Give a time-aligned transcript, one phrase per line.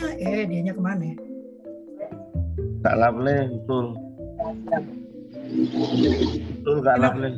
[0.00, 1.12] lovely-nya eh dianya ke mana
[2.80, 3.86] Kak Lovely betul.
[6.56, 6.96] Betul Kak?
[6.96, 7.30] Lovely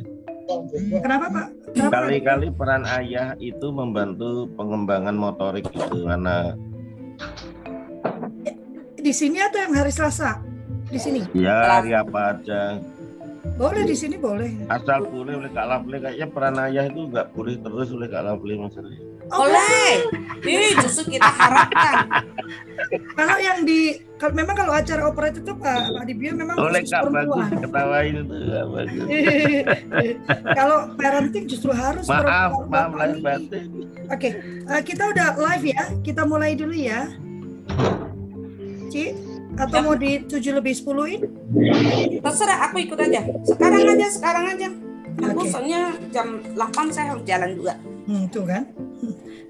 [0.99, 1.47] kenapa pak?
[1.73, 6.55] Kali-kali peran ayah itu membantu pengembangan motorik itu karena
[9.03, 10.39] di sini atau yang hari Selasa?
[10.87, 11.27] Di sini?
[11.35, 12.79] Ya hari apa aja.
[13.59, 14.71] Boleh di sini boleh.
[14.71, 18.55] Asal boleh oleh Kak Lovely kayaknya peran ayah itu nggak boleh terus oleh Kak Lovely
[18.63, 19.89] masalahnya Oleh.
[20.43, 21.95] Ih, justru kita harapkan.
[23.17, 26.95] kalau yang di kalau memang kalau acara operet itu Pak Pak Dibio memang oleh khusus
[26.95, 28.35] Kak bagus diketawain itu
[28.71, 29.07] bagus
[30.59, 32.23] kalau parenting justru harus maaf
[32.53, 33.23] perempuan maaf lahir ini.
[33.23, 33.63] batin
[34.11, 34.29] Oke,
[34.67, 35.83] eh, kita udah live ya.
[36.03, 37.07] Kita mulai dulu ya.
[38.91, 39.15] Ci,
[39.55, 39.83] atau Ya.
[39.85, 41.21] mau di 7 lebih 10 in?
[42.19, 43.21] Terserah aku ikut aja.
[43.47, 44.67] Sekarang aja, sekarang aja.
[45.23, 45.49] Aku Oke.
[45.49, 47.73] soalnya jam 8 saya harus jalan juga.
[48.05, 48.63] Hmm, tuh kan.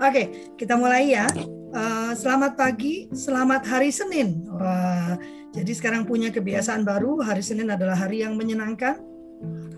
[0.01, 1.29] Oke, kita mulai ya.
[1.73, 4.45] Eh, selamat pagi, selamat hari Senin.
[4.45, 5.17] Wah,
[5.53, 7.21] jadi sekarang punya kebiasaan baru.
[7.21, 9.12] Hari Senin adalah hari yang menyenangkan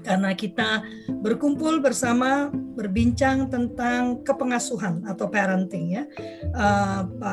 [0.06, 0.86] karena kita
[1.26, 6.04] berkumpul bersama berbincang tentang kepengasuhan atau parenting ya.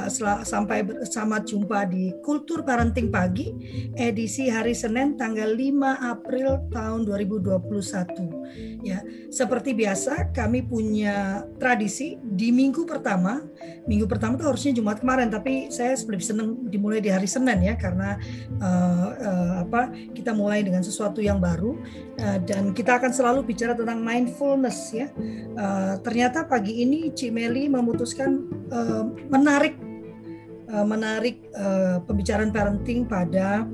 [0.09, 3.53] Sel- sampai bersama jumpa di Kultur Parenting Pagi
[3.99, 8.87] edisi hari Senin tanggal 5 April tahun 2021.
[8.87, 13.43] Ya, seperti biasa kami punya tradisi di minggu pertama.
[13.87, 17.75] Minggu pertama itu harusnya Jumat kemarin, tapi saya lebih senang dimulai di hari Senin ya
[17.75, 18.15] karena
[18.63, 21.75] eh, eh, apa kita mulai dengan sesuatu yang baru
[22.19, 25.11] eh, dan kita akan selalu bicara tentang mindfulness ya.
[25.59, 29.75] Eh, ternyata pagi ini Cik Meli memutuskan eh, menarik
[30.71, 33.67] eh, menarik eh, pembicaraan parenting pada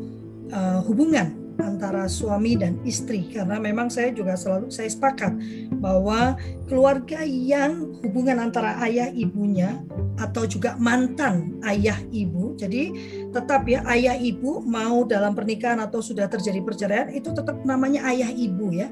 [0.48, 5.34] eh, hubungan antara suami dan istri karena memang saya juga selalu saya sepakat
[5.82, 6.38] bahwa
[6.70, 9.82] keluarga yang hubungan antara ayah ibunya
[10.18, 12.94] atau juga mantan ayah ibu jadi
[13.28, 18.30] tetap ya ayah ibu mau dalam pernikahan atau sudah terjadi perceraian itu tetap namanya ayah
[18.32, 18.88] ibu ya.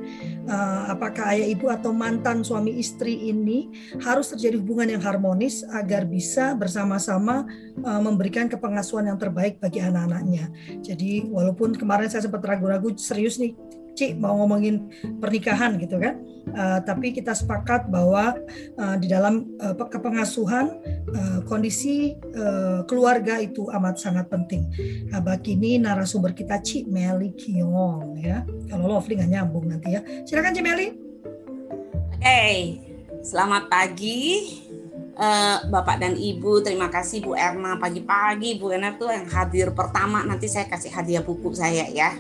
[0.47, 3.73] Eh, apakah ayah ibu atau mantan suami istri ini
[4.05, 7.49] harus terjadi hubungan yang harmonis agar bisa bersama-sama
[7.81, 10.53] eh, memberikan kepengasuhan yang terbaik bagi anak-anaknya.
[10.85, 13.57] Jadi walaupun kemarin saya sempat ragu-ragu serius nih
[13.97, 19.91] Cik mau ngomongin pernikahan gitu kan Eh, tapi kita sepakat bahwa eh, di dalam pe-
[19.91, 20.79] kepengasuhan
[21.11, 24.71] eh, kondisi eh, keluarga itu amat sangat penting.
[25.11, 28.47] Nah, bagi ini narasumber kita Cik Meli Kiong ya.
[28.71, 30.01] Kalau Lovely nggak nyambung nanti ya.
[30.23, 30.87] Silakan Cik Meli.
[32.15, 32.47] Oke,
[33.27, 34.23] selamat pagi.
[35.17, 40.23] Eh, Bapak dan Ibu, terima kasih Bu Erna pagi-pagi Bu Erna tuh yang hadir pertama
[40.23, 42.15] nanti saya kasih hadiah buku saya ya.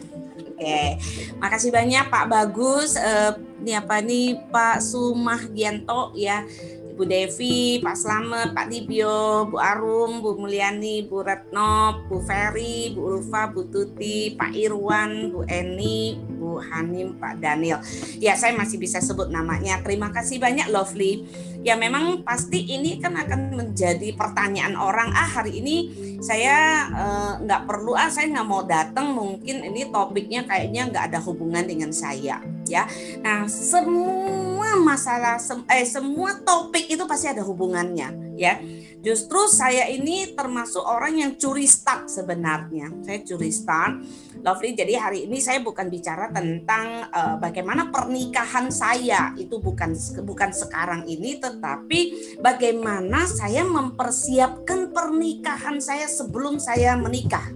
[0.56, 0.96] Oke,
[1.36, 6.48] makasih banyak Pak Bagus, eh, ini apa nih Pak Sumahgianto ya,
[6.96, 13.20] Bu Devi, Pak Slamet, Pak Dibio, Bu Arum, Bu Mulyani, Bu Retno, Bu Ferry, Bu
[13.20, 17.84] Ulfa, Bu Tuti, Pak Irwan, Bu Eni, Bu Hanim, Pak Daniel.
[18.16, 19.84] Ya, saya masih bisa sebut namanya.
[19.84, 21.28] Terima kasih banyak Lovely.
[21.66, 25.10] Ya memang pasti ini kan akan menjadi pertanyaan orang.
[25.10, 25.90] Ah hari ini
[26.22, 29.10] saya eh, nggak perlu ah saya nggak mau datang.
[29.10, 32.38] Mungkin ini topiknya kayaknya nggak ada hubungan dengan saya.
[32.66, 32.84] Ya.
[33.22, 38.36] Nah semua masalah sem- eh semua topik itu pasti ada hubungannya.
[38.36, 38.60] Ya.
[39.06, 42.90] Justru saya ini termasuk orang yang curi start sebenarnya.
[43.06, 44.02] Saya curi start.
[44.42, 44.74] Lovely.
[44.74, 49.94] Jadi hari ini saya bukan bicara tentang eh, bagaimana pernikahan saya itu bukan
[50.26, 57.46] bukan sekarang ini, tetapi bagaimana saya mempersiapkan pernikahan saya sebelum saya menikah.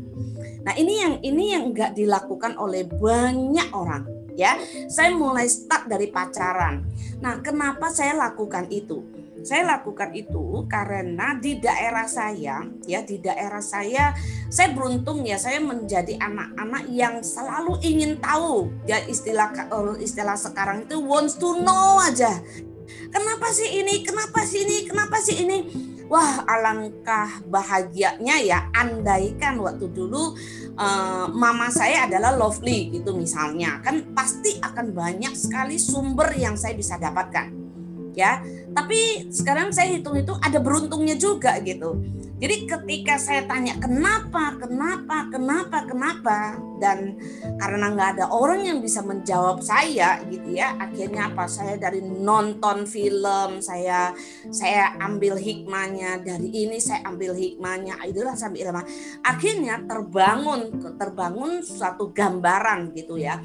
[0.60, 4.56] Nah ini yang ini yang nggak dilakukan oleh banyak orang ya.
[4.88, 6.88] Saya mulai start dari pacaran.
[7.20, 9.04] Nah kenapa saya lakukan itu?
[9.40, 14.12] Saya lakukan itu karena di daerah saya, ya di daerah saya,
[14.52, 18.68] saya beruntung ya saya menjadi anak-anak yang selalu ingin tahu.
[18.84, 22.36] Ya istilah eh, istilah sekarang itu wants to know aja.
[23.10, 24.04] Kenapa sih ini?
[24.04, 24.76] Kenapa sih ini?
[24.84, 25.59] Kenapa sih ini?
[26.10, 30.34] Wah, alangkah bahagianya ya andaikan waktu dulu
[30.80, 33.84] eh, mama saya adalah lovely gitu misalnya.
[33.84, 37.53] Kan pasti akan banyak sekali sumber yang saya bisa dapatkan.
[38.10, 38.42] Ya,
[38.74, 42.03] tapi sekarang saya hitung itu ada beruntungnya juga gitu.
[42.41, 46.39] Jadi ketika saya tanya kenapa, kenapa, kenapa, kenapa,
[46.81, 47.21] dan
[47.60, 51.45] karena nggak ada orang yang bisa menjawab saya gitu ya, akhirnya apa?
[51.45, 54.16] Saya dari nonton film, saya
[54.48, 58.89] saya ambil hikmahnya dari ini, saya ambil hikmahnya, itulah sambil ilmu.
[59.21, 63.37] Akhirnya terbangun, terbangun suatu gambaran gitu ya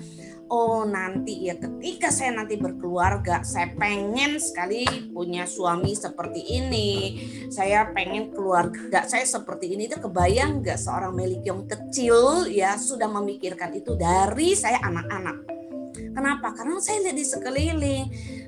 [0.49, 6.89] oh nanti ya ketika saya nanti berkeluarga saya pengen sekali punya suami seperti ini.
[7.49, 9.89] Saya pengen keluarga saya seperti ini.
[9.89, 15.37] Itu kebayang nggak seorang Meli Kyong kecil ya sudah memikirkan itu dari saya anak-anak?
[15.95, 16.55] Kenapa?
[16.55, 18.03] Karena saya lihat di sekeliling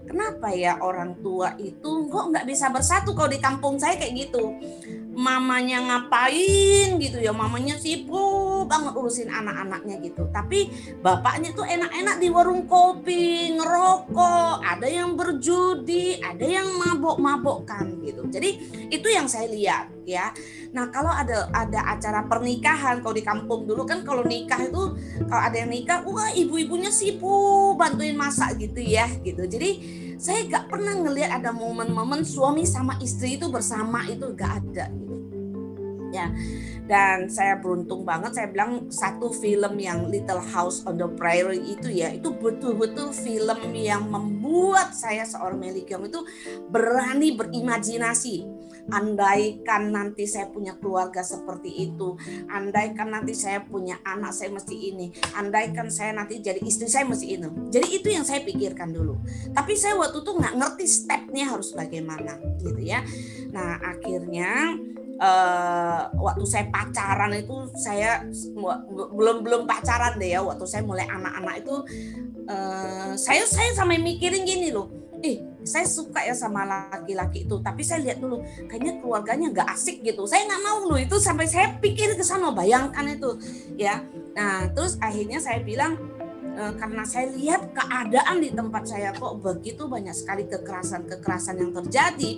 [0.08, 4.56] kenapa ya orang tua itu kok nggak bisa bersatu kalau di kampung saya kayak gitu?
[5.18, 7.36] Mamanya ngapain gitu ya?
[7.36, 10.30] Mamanya sibuk banget urusin anak-anaknya gitu.
[10.32, 10.72] Tapi
[11.04, 18.24] bapaknya tuh enak-enak di warung kopi ngerokok ada yang berjudi ada yang mabok-mabokkan gitu.
[18.32, 18.50] Jadi
[18.94, 20.32] itu yang saya lihat ya.
[20.72, 24.96] Nah kalau ada ada acara pernikahan kalau di kampung dulu kan kalau nikah itu
[25.28, 29.44] kalau ada yang nikah wah ibu-ibunya sibuk bantuin masak gitu ya gitu.
[29.44, 29.70] Jadi
[30.18, 35.16] saya gak pernah ngelihat ada momen-momen suami sama istri itu bersama itu gak ada gitu.
[36.16, 36.32] Ya
[36.88, 41.92] dan saya beruntung banget saya bilang satu film yang Little House on the Prairie itu
[41.92, 46.24] ya itu betul-betul film yang membuat saya seorang Meli Kyung itu
[46.72, 48.48] berani berimajinasi
[48.90, 52.16] andaikan nanti saya punya keluarga seperti itu
[52.48, 57.26] andaikan nanti saya punya anak saya mesti ini andaikan saya nanti jadi istri saya mesti
[57.38, 57.48] ini.
[57.72, 59.20] Jadi itu yang saya pikirkan dulu.
[59.52, 63.04] Tapi saya waktu itu nggak ngerti stepnya harus bagaimana gitu ya.
[63.52, 64.76] Nah akhirnya
[65.20, 68.24] uh, waktu saya pacaran itu saya
[69.14, 71.76] belum belum pacaran deh ya waktu saya mulai anak-anak itu
[72.48, 74.90] uh, saya saya sampai mikirin gini loh.
[75.26, 78.40] Eh saya suka ya sama laki-laki itu tapi saya lihat dulu
[78.72, 80.24] kayaknya keluarganya nggak asik gitu.
[80.24, 83.36] Saya nggak mau loh itu sampai saya pikir ke sana bayangkan itu
[83.76, 84.00] ya.
[84.32, 86.00] Nah terus akhirnya saya bilang
[86.56, 92.32] eh, karena saya lihat keadaan di tempat saya kok begitu banyak sekali kekerasan-kekerasan yang terjadi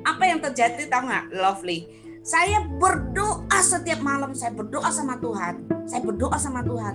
[0.00, 5.64] apa yang terjadi tahu nggak lovely saya berdoa setiap malam, saya berdoa sama Tuhan.
[5.88, 6.94] Saya berdoa sama Tuhan.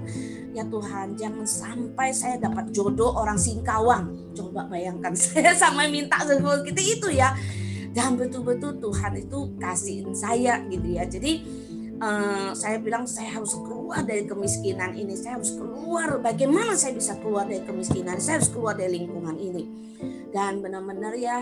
[0.54, 4.13] Ya Tuhan, jangan sampai saya dapat jodoh orang Singkawang.
[4.38, 7.33] Coba bayangkan saya sama minta seperti itu ya.
[7.95, 11.10] Dan betul-betul Tuhan itu kasihin saya gitu ya.
[11.10, 11.42] Jadi
[11.98, 15.18] uh, saya bilang saya harus keluar dari kemiskinan ini.
[15.18, 16.21] Saya harus keluar.
[16.21, 18.21] Bagaimana saya bisa keluar dari kemiskinan?
[18.21, 19.63] Saya harus keluar dari lingkungan ini.
[20.30, 21.42] Dan benar-benar ya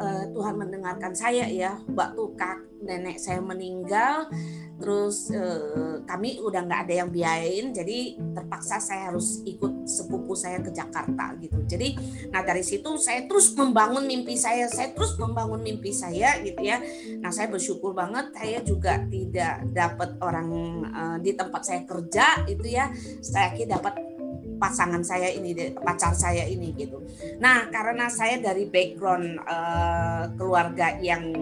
[0.00, 4.30] uh, Tuhan mendengarkan saya ya waktu kak nenek saya meninggal
[4.78, 10.60] terus uh, kami udah nggak ada yang biayain jadi terpaksa saya harus ikut sepupu saya
[10.60, 11.58] ke Jakarta gitu.
[11.64, 11.96] Jadi
[12.28, 16.78] nah dari situ saya terus membangun mimpi saya saya terus membangun mimpi saya gitu ya.
[17.18, 20.48] Nah saya bersyukur banget saya juga tidak dapat orang
[20.92, 22.92] uh, di tempat saya kerja itu ya.
[23.24, 23.98] Saya kira dapat
[24.58, 27.00] pasangan saya ini pacar saya ini gitu.
[27.40, 31.34] Nah karena saya dari background uh, keluarga yang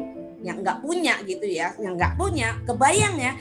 [0.47, 3.33] yang nggak punya gitu ya, yang nggak punya, kebayang ya.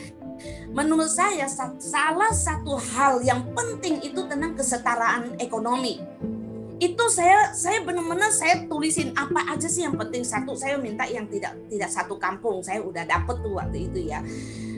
[0.74, 1.46] Menurut saya
[1.80, 6.02] salah satu hal yang penting itu tentang kesetaraan ekonomi.
[6.76, 11.24] Itu saya saya benar-benar saya tulisin apa aja sih yang penting satu saya minta yang
[11.32, 14.20] tidak tidak satu kampung saya udah dapet tuh waktu itu ya.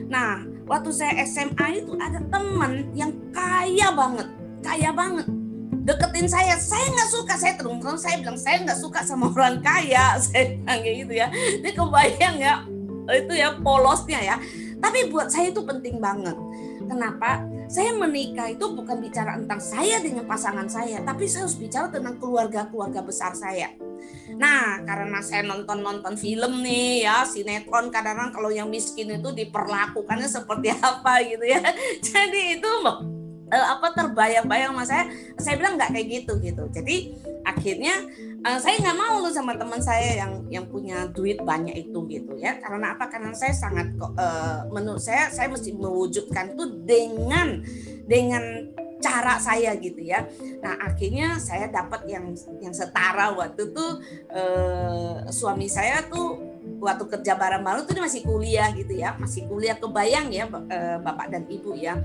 [0.05, 4.29] Nah, waktu saya SMA itu ada teman yang kaya banget
[4.61, 5.27] kaya banget
[5.71, 6.55] deketin saya.
[6.59, 7.33] Saya nggak suka.
[7.35, 10.17] Saya terus terang saya bilang saya nggak suka sama orang kaya.
[10.25, 11.27] Saya bilang kayak gitu ya.
[11.31, 12.55] Ini kebayang ya
[13.15, 14.35] itu ya polosnya ya.
[14.77, 16.35] Tapi buat saya itu penting banget.
[16.87, 17.43] Kenapa?
[17.67, 22.15] Saya menikah itu bukan bicara tentang saya dengan pasangan saya tapi saya harus bicara tentang
[22.15, 23.75] keluarga-keluarga besar saya.
[24.39, 30.71] Nah, karena saya nonton-nonton film nih ya, sinetron kadang-kadang kalau yang miskin itu diperlakukannya seperti
[30.79, 31.59] apa gitu ya.
[31.99, 32.71] Jadi itu
[33.51, 35.07] uh, apa terbayang-bayang mas saya
[35.39, 36.63] saya bilang nggak kayak gitu gitu.
[36.71, 37.15] Jadi
[37.47, 37.95] akhirnya
[38.43, 42.35] uh, saya nggak mau lu sama teman saya yang yang punya duit banyak itu gitu
[42.39, 42.59] ya.
[42.59, 43.07] Karena apa?
[43.07, 47.63] Karena saya sangat uh, menurut saya saya mesti mewujudkan itu dengan
[48.07, 48.43] dengan
[48.97, 50.25] cara saya gitu ya.
[50.59, 53.85] Nah akhirnya saya dapat yang yang setara waktu itu
[54.33, 60.29] uh, suami saya tuh waktu kerja bareng-bareng tuh masih kuliah gitu ya, masih kuliah kebayang
[60.33, 60.45] ya
[61.01, 61.97] bapak dan ibu ya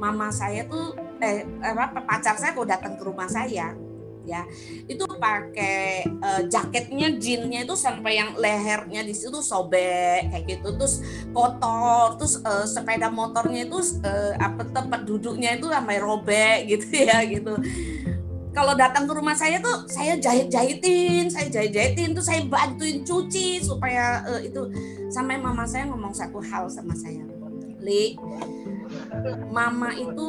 [0.00, 3.76] mama saya tuh eh apa pacar saya kok datang ke rumah saya
[4.24, 4.46] ya.
[4.86, 10.68] Itu pakai uh, jaketnya jeansnya itu sampai yang lehernya di situ sobek kayak gitu.
[10.76, 10.94] Terus
[11.34, 17.20] kotor terus uh, sepeda motornya itu uh, apa tempat duduknya itu sampai robek gitu ya
[17.26, 17.58] gitu.
[18.50, 24.26] Kalau datang ke rumah saya tuh saya jahit-jahitin saya jahit-jahitin tuh saya bantuin cuci supaya
[24.26, 24.66] uh, itu
[25.10, 27.22] sampai mama saya ngomong satu hal sama saya.
[27.80, 28.18] Li
[29.50, 30.28] mama itu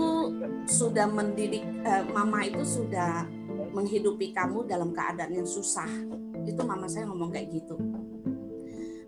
[0.68, 3.26] sudah mendidik eh, mama itu sudah
[3.72, 5.88] menghidupi kamu dalam keadaan yang susah.
[6.44, 7.76] Itu mama saya ngomong kayak gitu.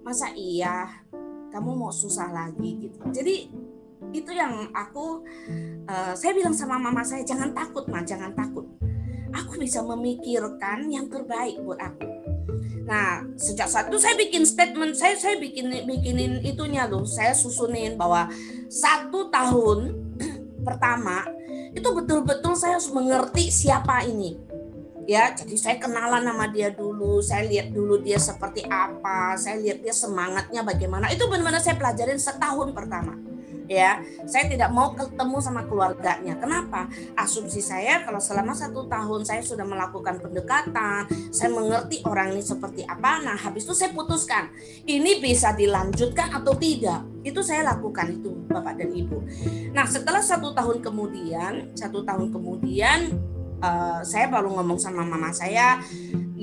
[0.04, 1.04] Masa iya
[1.52, 2.98] kamu mau susah lagi gitu.
[3.12, 3.36] Jadi
[4.14, 5.26] itu yang aku
[5.90, 8.66] uh, saya bilang sama mama saya jangan takut mah jangan takut.
[9.34, 12.23] Aku bisa memikirkan yang terbaik buat aku
[12.84, 17.08] nah sejak saat itu saya bikin statement saya saya bikin bikinin itunya loh.
[17.08, 18.28] Saya susunin bahwa
[18.68, 19.96] satu tahun
[20.68, 21.24] pertama
[21.74, 24.36] itu betul-betul saya harus mengerti siapa ini.
[25.04, 29.84] Ya jadi saya kenalan sama dia dulu saya lihat dulu dia seperti apa saya lihat
[29.84, 31.12] dia semangatnya bagaimana.
[31.12, 33.33] Itu benar-benar saya pelajarin setahun pertama
[33.74, 33.92] ya.
[34.30, 36.38] Saya tidak mau ketemu sama keluarganya.
[36.38, 36.86] Kenapa?
[37.18, 42.86] Asumsi saya kalau selama satu tahun saya sudah melakukan pendekatan saya mengerti orang ini seperti
[42.86, 44.54] apa nah habis itu saya putuskan
[44.86, 47.02] ini bisa dilanjutkan atau tidak?
[47.24, 49.24] Itu saya lakukan itu bapak dan ibu.
[49.72, 53.16] Nah setelah satu tahun kemudian satu tahun kemudian
[53.64, 55.80] uh, saya baru ngomong sama mama saya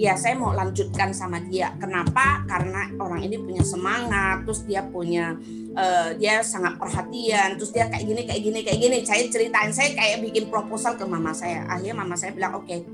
[0.00, 1.76] ya saya mau lanjutkan sama dia.
[1.76, 2.48] Kenapa?
[2.48, 5.36] Karena orang ini punya semangat terus dia punya
[5.76, 8.98] uh, dia sangat perhatian terus dia kayak gini kayak gini kayak gini.
[9.02, 11.66] Saya ceritain saya kayak bikin proposal ke mama saya.
[11.68, 12.86] Akhirnya mama saya bilang oke okay,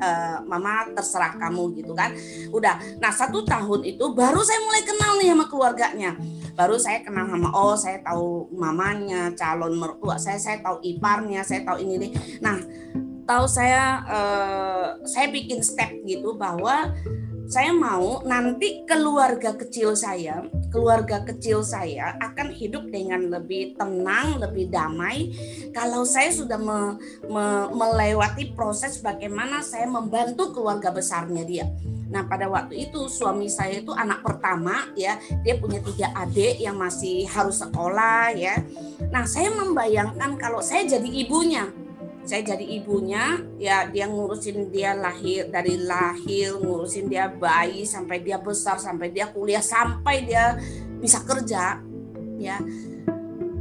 [0.00, 2.12] uh, mama terserah kamu gitu kan.
[2.50, 6.10] Udah nah satu tahun itu baru saya mulai kenal nih sama keluarganya.
[6.58, 11.62] Baru saya kenal sama oh saya tahu mamanya calon mertua saya saya tahu iparnya saya
[11.62, 12.58] tahu ini nih nah
[13.28, 16.96] atau saya uh, saya bikin step gitu bahwa
[17.48, 24.68] saya mau nanti keluarga kecil saya, keluarga kecil saya akan hidup dengan lebih tenang, lebih
[24.68, 25.32] damai
[25.72, 31.66] kalau saya sudah me, me, melewati proses bagaimana saya membantu keluarga besarnya dia.
[32.08, 36.76] Nah pada waktu itu suami saya itu anak pertama ya, dia punya tiga adik yang
[36.76, 38.60] masih harus sekolah ya.
[39.08, 41.68] Nah saya membayangkan kalau saya jadi ibunya,
[42.28, 48.36] saya jadi ibunya ya dia ngurusin dia lahir dari lahir ngurusin dia bayi sampai dia
[48.36, 50.60] besar sampai dia kuliah sampai dia
[51.00, 51.80] bisa kerja
[52.36, 52.60] ya.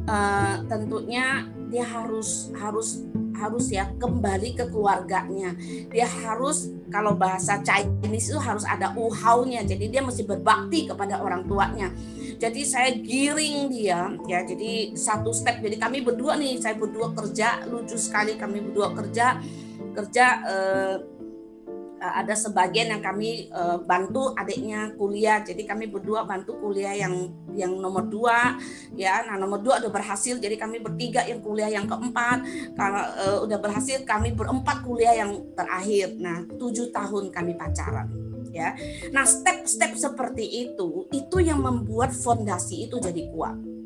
[0.07, 3.07] Uh, tentunya dia harus harus
[3.39, 5.55] harus ya kembali ke keluarganya.
[5.87, 11.47] Dia harus kalau bahasa Chinese itu harus ada uhaunya jadi dia mesti berbakti kepada orang
[11.47, 11.91] tuanya
[12.37, 14.39] jadi saya giring dia ya.
[14.45, 15.59] Jadi satu step.
[15.59, 19.41] Jadi kami berdua nih saya berdua kerja lucu sekali kami berdua kerja
[19.97, 20.97] kerja eh,
[21.97, 25.41] ada sebagian yang kami eh, bantu adiknya kuliah.
[25.41, 28.53] Jadi kami berdua bantu kuliah yang yang nomor dua
[28.93, 29.25] ya.
[29.25, 30.37] Nah nomor dua udah berhasil.
[30.37, 32.45] Jadi kami bertiga yang kuliah yang keempat.
[32.77, 36.13] Kalau eh, udah berhasil kami berempat kuliah yang terakhir.
[36.21, 38.75] Nah tujuh tahun kami pacaran ya.
[39.13, 43.76] Nah, step-step seperti itu itu yang membuat fondasi itu jadi kuat.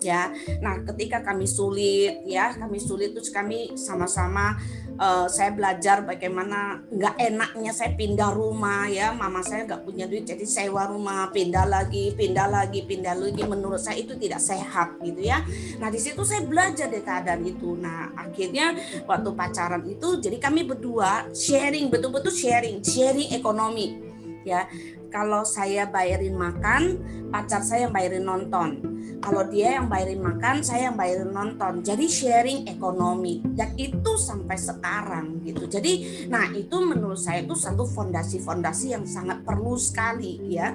[0.00, 0.32] Ya.
[0.64, 4.56] Nah, ketika kami sulit ya, kami sulit terus kami sama-sama
[5.00, 9.12] uh, saya belajar bagaimana nggak enaknya saya pindah rumah ya.
[9.16, 13.42] Mama saya nggak punya duit jadi sewa rumah pindah lagi pindah lagi pindah lagi.
[13.44, 15.40] Menurut saya itu tidak sehat gitu ya.
[15.80, 17.76] Nah di situ saya belajar dari keadaan itu.
[17.80, 18.76] Nah akhirnya
[19.08, 23.96] waktu pacaran itu jadi kami berdua sharing betul-betul sharing sharing ekonomi
[24.44, 24.68] ya.
[25.10, 27.02] Kalau saya bayarin makan
[27.34, 28.89] pacar saya yang bayarin nonton
[29.20, 31.84] kalau dia yang bayarin makan saya yang bayarin nonton.
[31.84, 33.44] Jadi sharing ekonomi.
[33.44, 35.68] Dan itu sampai sekarang gitu.
[35.68, 40.72] Jadi nah itu menurut saya itu satu fondasi-fondasi yang sangat perlu sekali ya.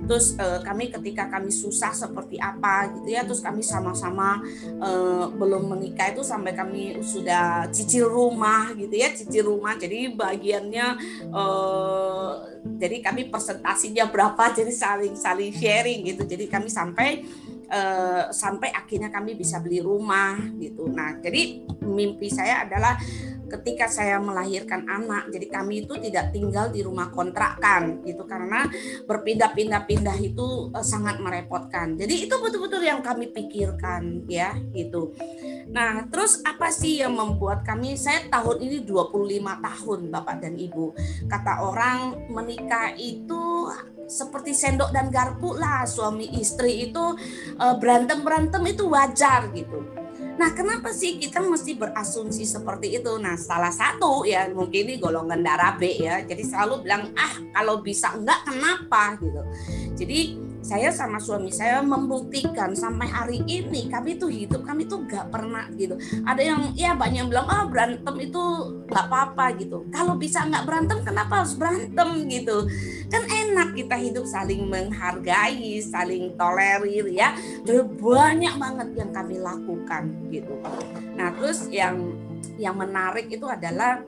[0.00, 4.42] Terus uh, kami ketika kami susah seperti apa gitu ya terus kami sama-sama
[4.82, 9.78] uh, belum menikah itu sampai kami sudah cicil rumah gitu ya cicil rumah.
[9.78, 10.86] Jadi bagiannya
[11.30, 12.32] uh,
[12.80, 16.22] jadi kami presentasinya berapa jadi saling saling sharing gitu.
[16.26, 17.22] Jadi kami sampai
[17.70, 20.90] uh, sampai akhirnya kami bisa beli rumah gitu.
[20.90, 22.98] Nah jadi mimpi saya adalah
[23.50, 28.70] ketika saya melahirkan anak jadi kami itu tidak tinggal di rumah kontrakan gitu karena
[29.10, 31.94] berpindah-pindah-pindah itu uh, sangat merepotkan.
[31.94, 35.14] Jadi itu betul-betul yang kami pikirkan ya gitu
[35.70, 39.14] nah terus apa sih yang membuat kami saya tahun ini 25
[39.62, 40.86] tahun Bapak dan Ibu
[41.30, 43.70] kata orang menikah itu
[44.10, 47.14] seperti sendok dan garpu lah suami istri itu
[47.62, 50.00] uh, berantem berantem itu wajar gitu
[50.40, 53.12] Nah, kenapa sih kita mesti berasumsi seperti itu?
[53.20, 56.24] Nah, salah satu ya mungkin ini golongan darah B ya.
[56.24, 59.42] Jadi selalu bilang, "Ah, kalau bisa enggak kenapa?" gitu.
[60.00, 65.32] Jadi saya sama suami saya membuktikan sampai hari ini kami tuh hidup kami tuh gak
[65.32, 65.96] pernah gitu.
[66.24, 68.42] Ada yang ya banyak yang bilang ah oh, berantem itu
[68.88, 69.88] gak apa-apa gitu.
[69.88, 72.68] Kalau bisa nggak berantem kenapa harus berantem gitu?
[73.08, 77.34] Kan enak kita hidup saling menghargai saling tolerir ya.
[77.64, 80.54] Jadi banyak banget yang kami lakukan gitu.
[81.16, 82.14] Nah terus yang
[82.60, 84.04] yang menarik itu adalah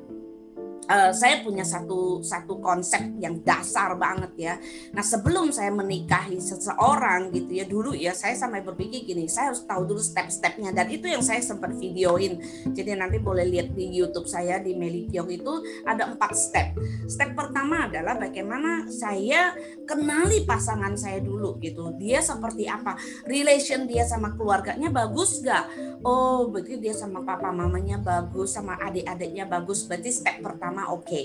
[0.89, 4.55] uh, saya punya satu satu konsep yang dasar banget ya.
[4.95, 9.63] Nah sebelum saya menikahi seseorang gitu ya dulu ya saya sampai berpikir gini, saya harus
[9.67, 12.41] tahu dulu step-stepnya dan itu yang saya sempat videoin.
[12.73, 16.79] Jadi nanti boleh lihat di YouTube saya di Meli itu ada empat step.
[17.07, 19.53] Step pertama adalah bagaimana saya
[19.85, 21.95] kenali pasangan saya dulu gitu.
[22.01, 22.97] Dia seperti apa?
[23.29, 25.69] Relation dia sama keluarganya bagus gak?
[26.03, 29.85] Oh berarti dia sama papa mamanya bagus, sama adik-adiknya bagus.
[29.85, 31.05] Berarti step pertama oke.
[31.05, 31.25] Okay.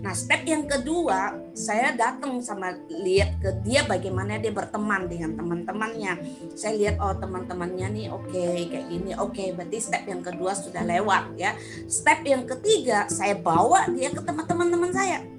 [0.00, 6.12] Nah step yang kedua saya datang sama lihat ke dia bagaimana dia berteman dengan teman-temannya.
[6.56, 9.36] Saya lihat oh teman-temannya nih oke okay, kayak gini oke.
[9.36, 9.48] Okay.
[9.52, 11.52] Berarti step yang kedua sudah lewat ya.
[11.86, 15.37] Step yang ketiga saya bawa dia ke teman-teman saya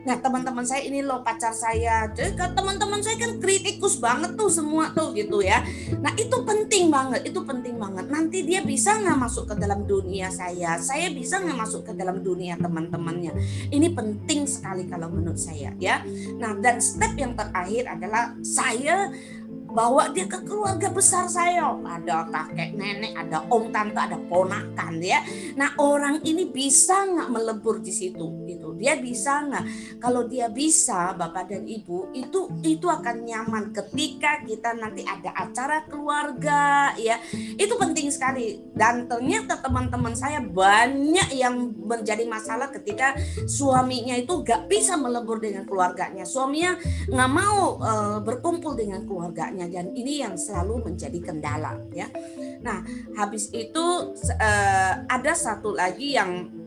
[0.00, 2.08] Nah teman-teman saya ini loh pacar saya.
[2.12, 5.60] Jadi teman-teman saya kan kritikus banget tuh semua tuh gitu ya.
[6.00, 8.08] Nah itu penting banget, itu penting banget.
[8.08, 12.24] Nanti dia bisa nggak masuk ke dalam dunia saya, saya bisa nggak masuk ke dalam
[12.24, 13.32] dunia teman-temannya.
[13.68, 16.00] Ini penting sekali kalau menurut saya ya.
[16.40, 19.12] Nah dan step yang terakhir adalah saya
[19.70, 25.22] bawa dia ke keluarga besar saya ada kakek nenek ada om tante ada ponakan ya
[25.54, 29.64] nah orang ini bisa nggak melebur di situ gitu dia bisa nggak?
[30.00, 35.84] Kalau dia bisa bapak dan ibu itu itu akan nyaman ketika kita nanti ada acara
[35.84, 37.20] keluarga ya.
[37.60, 38.72] Itu penting sekali.
[38.72, 43.12] Dan ternyata teman-teman saya banyak yang menjadi masalah ketika
[43.44, 46.24] suaminya itu gak bisa melebur dengan keluarganya.
[46.24, 49.68] Suaminya nggak mau uh, berkumpul dengan keluarganya.
[49.68, 52.08] Dan ini yang selalu menjadi kendala ya.
[52.64, 52.80] Nah,
[53.20, 56.59] habis itu uh, ada satu lagi yang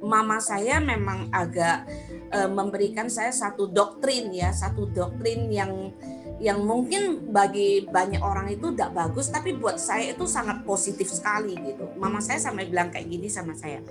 [0.00, 1.84] mama saya memang agak
[2.32, 5.92] uh, memberikan saya satu doktrin ya, satu doktrin yang
[6.40, 11.52] yang mungkin bagi banyak orang itu tidak bagus tapi buat saya itu sangat positif sekali
[11.60, 11.84] gitu.
[12.00, 13.84] Mama saya sampai bilang kayak gini sama saya.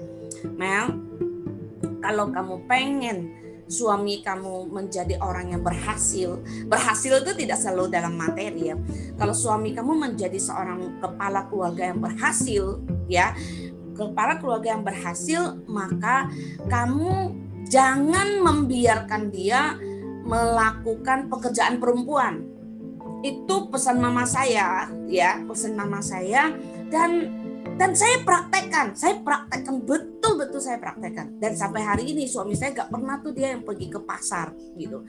[0.57, 0.97] Mel,
[2.01, 3.17] kalau kamu pengen
[3.69, 6.41] suami kamu menjadi orang yang berhasil.
[6.65, 8.75] Berhasil itu tidak selalu dalam materi ya.
[9.15, 13.37] Kalau suami kamu menjadi seorang kepala keluarga yang berhasil, ya,
[13.99, 16.31] kepala keluarga yang berhasil, maka
[16.71, 17.35] kamu
[17.67, 19.75] jangan membiarkan dia
[20.23, 22.47] melakukan pekerjaan perempuan.
[23.19, 26.55] Itu pesan mama saya, ya, pesan mama saya.
[26.87, 27.35] Dan
[27.79, 31.39] dan saya praktekkan saya praktekkan betul betul saya praktekkan.
[31.39, 35.03] Dan sampai hari ini suami saya gak pernah tuh dia yang pergi ke pasar gitu.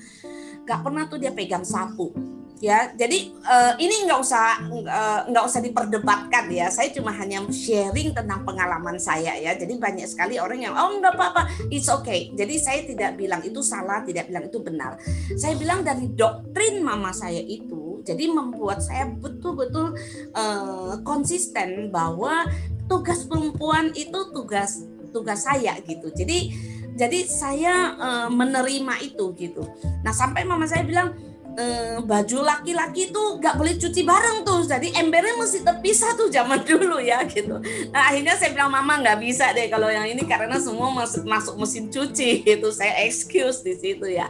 [0.67, 2.15] Gak pernah tuh dia pegang sapu
[2.61, 7.41] ya jadi uh, ini nggak usah eh, nggak uh, usah diperdebatkan ya saya cuma hanya
[7.49, 12.29] sharing tentang pengalaman saya ya jadi banyak sekali orang yang oh nggak apa-apa it's okay
[12.37, 15.01] jadi saya tidak bilang itu salah tidak bilang itu benar
[15.41, 19.97] saya bilang dari doktrin mama saya itu jadi membuat saya betul-betul
[20.37, 22.45] uh, konsisten bahwa
[22.89, 26.11] tugas perempuan itu tugas tugas saya gitu.
[26.11, 26.55] Jadi
[26.99, 29.63] jadi saya uh, menerima itu gitu.
[30.03, 31.15] Nah sampai mama saya bilang
[31.57, 34.63] uh, baju laki-laki itu gak boleh cuci bareng tuh.
[34.67, 37.59] Jadi embernya mesti terpisah tuh zaman dulu ya gitu.
[37.91, 41.55] Nah akhirnya saya bilang mama nggak bisa deh kalau yang ini karena semua masuk masuk
[41.59, 44.29] mesin cuci itu saya excuse di situ ya.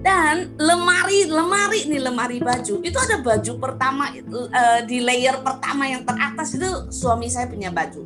[0.00, 2.80] Dan lemari lemari nih lemari baju.
[2.80, 8.00] Itu ada baju pertama uh, di layer pertama yang teratas itu suami saya punya baju.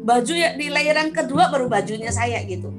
[0.00, 2.74] Baju ya di layer yang kedua baru bajunya saya gitu.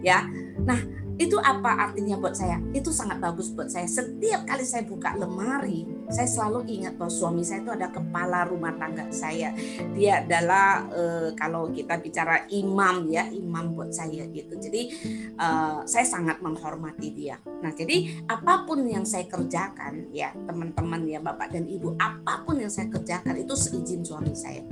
[0.00, 0.24] Ya.
[0.64, 5.12] Nah itu apa artinya buat saya itu sangat bagus buat saya setiap kali saya buka
[5.20, 9.54] lemari saya selalu ingat bahwa suami saya itu ada kepala rumah tangga saya.
[9.94, 11.02] Dia adalah e,
[11.38, 14.58] kalau kita bicara imam ya, imam buat saya gitu.
[14.58, 14.90] Jadi
[15.38, 15.48] e,
[15.86, 17.38] saya sangat menghormati dia.
[17.62, 22.58] Nah, jadi apa pun yang saya kerjakan ya, teman-teman ya, Bapak dan Ibu, apa pun
[22.58, 24.66] yang saya kerjakan itu seizin suami saya.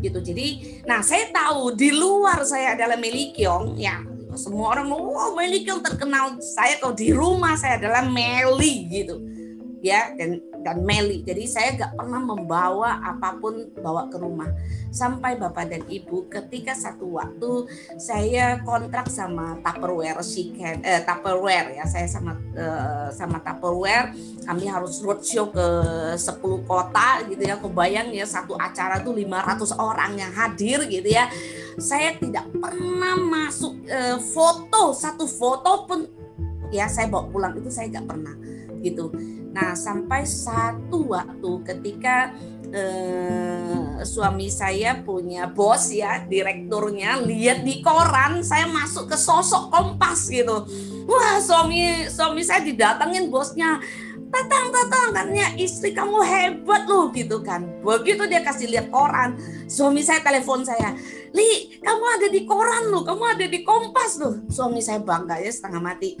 [0.00, 0.18] Gitu.
[0.24, 0.46] Jadi,
[0.88, 4.00] nah saya tahu di luar saya adalah Melikyong ya,
[4.38, 6.38] semua orang mau wow Melikyong terkenal.
[6.38, 9.18] Saya kalau di rumah saya adalah Meli gitu.
[9.82, 11.22] Ya dan dan Meli.
[11.22, 14.50] Jadi saya gak pernah membawa apa pun bawa ke rumah.
[14.88, 17.68] Sampai bapak dan ibu ketika satu waktu
[18.00, 21.84] saya kontrak sama Tupperware chicken eh, Tupperware ya.
[21.86, 24.12] Saya sama eh, sama Tupperware
[24.44, 25.66] kami harus roadshow ke
[26.16, 27.56] 10 kota gitu ya.
[27.60, 31.30] Kebayang ya satu acara tuh 500 orang yang hadir gitu ya.
[31.78, 36.00] Saya tidak pernah masuk eh, foto satu foto pun
[36.68, 38.34] ya saya bawa pulang itu saya gak pernah
[38.84, 39.10] gitu
[39.52, 42.36] Nah, sampai satu waktu ketika
[42.68, 50.28] eh, suami saya punya bos ya, direkturnya lihat di koran saya masuk ke sosok Kompas
[50.28, 50.68] gitu.
[51.08, 53.80] Wah, suami suami saya didatengin bosnya.
[54.28, 57.64] Tatang, tatang, katanya istri kamu hebat loh gitu kan.
[57.80, 60.92] Begitu dia kasih lihat koran, suami saya telepon saya,
[61.36, 65.50] Li kamu ada di koran loh kamu ada di kompas loh suami saya bangga ya
[65.52, 66.16] setengah mati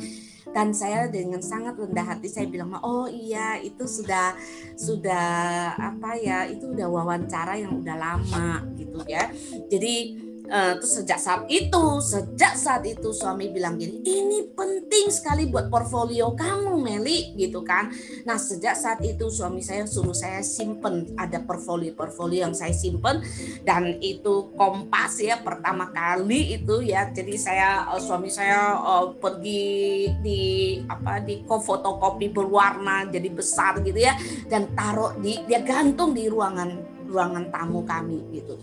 [0.52, 4.34] dan saya dengan sangat rendah hati saya bilang oh iya itu sudah
[4.74, 9.30] sudah apa ya itu udah wawancara yang udah lama gitu ya.
[9.68, 15.44] Jadi Uh, terus sejak saat itu, sejak saat itu suami bilang gini, ini penting sekali
[15.44, 17.92] buat portfolio kamu Meli gitu kan.
[18.24, 23.20] Nah sejak saat itu suami saya suruh saya simpen ada portfolio-portfolio yang saya simpen
[23.60, 27.12] dan itu kompas ya pertama kali itu ya.
[27.12, 30.40] Jadi saya uh, suami saya uh, pergi di
[30.88, 34.16] apa di fotokopi berwarna jadi besar gitu ya
[34.48, 38.56] dan taruh di dia gantung di ruangan ruangan tamu kami gitu.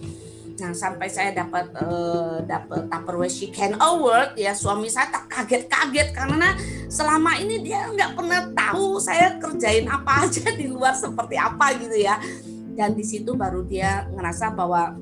[0.55, 6.15] Nah sampai saya dapat uh, dapat Tupperware She Can Award ya suami saya tak kaget-kaget
[6.15, 6.55] karena
[6.87, 11.97] selama ini dia nggak pernah tahu saya kerjain apa aja di luar seperti apa gitu
[11.99, 12.15] ya.
[12.75, 14.95] Dan di situ baru dia ngerasa bahwa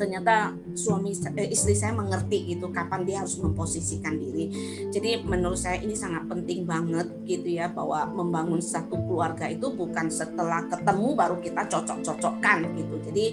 [0.00, 4.48] ternyata suami eh, istri saya mengerti gitu kapan dia harus memposisikan diri.
[4.88, 10.08] Jadi menurut saya ini sangat penting banget gitu ya bahwa membangun satu keluarga itu bukan
[10.08, 12.96] setelah ketemu baru kita cocok-cocokkan gitu.
[13.12, 13.26] Jadi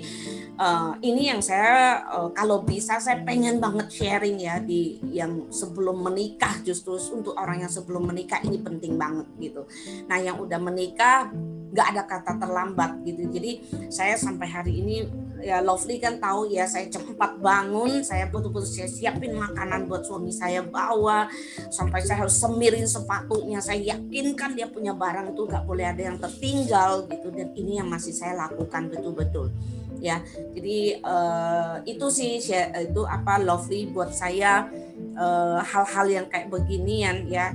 [0.60, 6.03] uh, ini yang saya uh, kalau bisa saya pengen banget sharing ya di yang sebelum
[6.03, 9.63] menikah justru untuk orang yang sebelum menikah ini penting banget gitu.
[10.12, 11.32] Nah yang udah menikah
[11.71, 13.27] nggak ada kata terlambat gitu.
[13.32, 13.51] Jadi
[13.91, 14.95] saya sampai hari ini
[15.38, 20.34] ya Lovely kan tahu ya saya cepat bangun saya betul-betul saya siapin makanan buat suami
[20.34, 21.30] saya bawa
[21.69, 23.62] sampai saya harus semirin sepatunya.
[23.62, 27.88] Saya yakinkan dia punya barang itu nggak boleh ada yang tertinggal gitu dan ini yang
[27.88, 29.53] masih saya lakukan betul-betul
[29.99, 30.21] ya.
[30.53, 34.69] Jadi uh, itu sih itu apa Lovely buat saya
[35.17, 37.53] eh, hal-hal uh, yang kayak beginian ya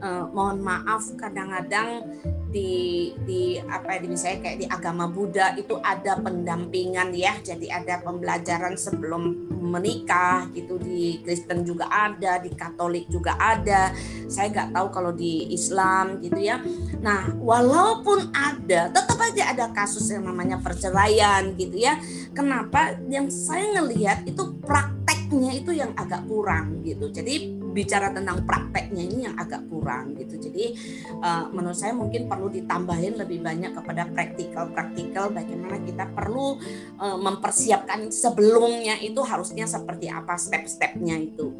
[0.00, 2.06] uh, mohon maaf kadang-kadang
[2.54, 7.34] di di apa di misalnya kayak di agama Buddha itu ada pendampingan ya.
[7.42, 10.78] Jadi ada pembelajaran sebelum menikah gitu.
[10.78, 13.90] Di Kristen juga ada di Katolik juga ada.
[14.30, 16.62] Saya nggak tahu kalau di Islam gitu ya.
[17.02, 21.98] Nah walaupun ada tetap aja ada kasus yang namanya perceraian gitu ya.
[22.30, 22.94] Kenapa?
[23.10, 27.10] Yang saya ngelihat itu prakteknya itu yang agak kurang gitu.
[27.10, 30.38] Jadi bicara tentang prakteknya ini yang agak kurang gitu.
[30.38, 30.78] Jadi
[31.18, 36.56] uh, menurut saya mungkin perlu ditambahin lebih banyak kepada praktikal-praktikal bagaimana kita perlu
[37.02, 41.50] uh, mempersiapkan sebelumnya itu harusnya seperti apa step-stepnya itu.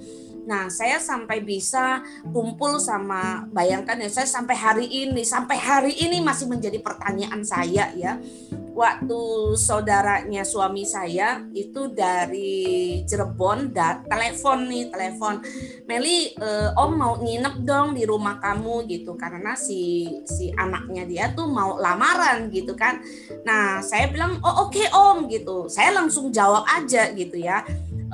[0.44, 6.20] Nah, saya sampai bisa kumpul sama bayangkan ya saya sampai hari ini, sampai hari ini
[6.20, 8.20] masih menjadi pertanyaan saya ya.
[8.74, 15.38] Waktu saudaranya suami saya itu dari Cirebon dan telepon nih, telepon.
[15.86, 21.24] Meli, eh, Om mau nginep dong di rumah kamu gitu karena si si anaknya dia
[21.30, 22.98] tuh mau lamaran gitu kan.
[23.46, 25.70] Nah, saya bilang, "Oh, oke okay, Om." gitu.
[25.70, 27.62] Saya langsung jawab aja gitu ya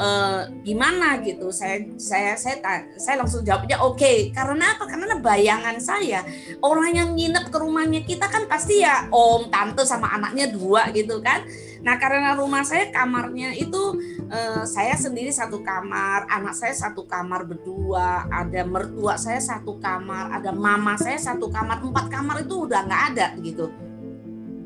[0.00, 1.52] uh, gimana gitu.
[1.52, 2.56] Saya saya saya
[2.96, 4.32] saya langsung jawabnya oke okay.
[4.32, 4.88] karena apa?
[4.88, 6.24] Karena bayangan saya
[6.64, 11.20] orang yang nginep ke rumahnya kita kan pasti ya om tante sama anaknya dua gitu
[11.20, 11.44] kan.
[11.80, 13.96] Nah karena rumah saya kamarnya itu
[14.28, 20.32] uh, saya sendiri satu kamar anak saya satu kamar berdua ada mertua saya satu kamar
[20.40, 23.68] ada mama saya satu kamar empat kamar itu udah nggak ada gitu.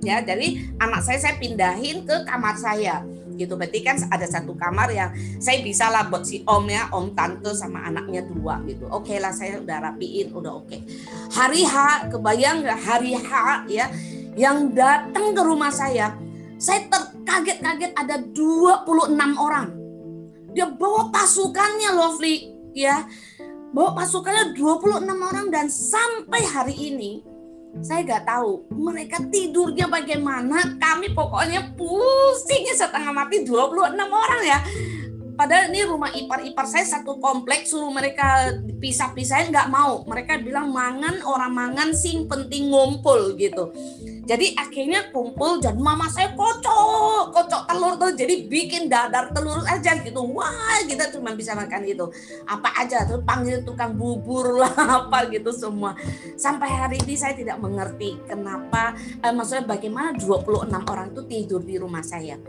[0.05, 3.55] Ya jadi anak saya saya pindahin ke kamar saya gitu.
[3.59, 7.51] Berarti kan ada satu kamar yang saya bisa lah buat si om ya om tante
[7.55, 8.87] sama anaknya dua gitu.
[8.91, 10.69] Oke okay lah saya udah rapiin udah oke.
[10.71, 10.81] Okay.
[11.35, 13.31] hari H kebayang nggak hari H
[13.69, 13.87] ya
[14.35, 16.15] yang datang ke rumah saya
[16.59, 19.69] saya terkaget-kaget ada 26 orang.
[20.55, 23.05] Dia bawa pasukannya lovely ya.
[23.75, 27.34] Bawa pasukannya 26 orang dan sampai hari ini
[27.81, 30.79] saya nggak tahu mereka tidurnya bagaimana.
[30.79, 34.59] Kami pokoknya pusingnya setengah mati 26 orang ya.
[35.35, 40.07] Padahal ini rumah ipar-ipar saya satu kompleks suruh mereka pisah-pisahin nggak mau.
[40.07, 43.75] Mereka bilang mangan orang mangan sing penting ngumpul gitu
[44.25, 48.13] jadi akhirnya kumpul dan mama saya kocok kocok telur tuh.
[48.17, 50.25] Jadi bikin dadar telur aja gitu.
[50.33, 52.09] Wah kita cuma bisa makan itu
[52.49, 54.73] apa aja tuh panggil tukang bubur lah
[55.05, 55.93] apa gitu semua.
[56.41, 61.77] Sampai hari ini saya tidak mengerti kenapa eh, maksudnya bagaimana 26 orang itu tidur di
[61.77, 62.41] rumah saya.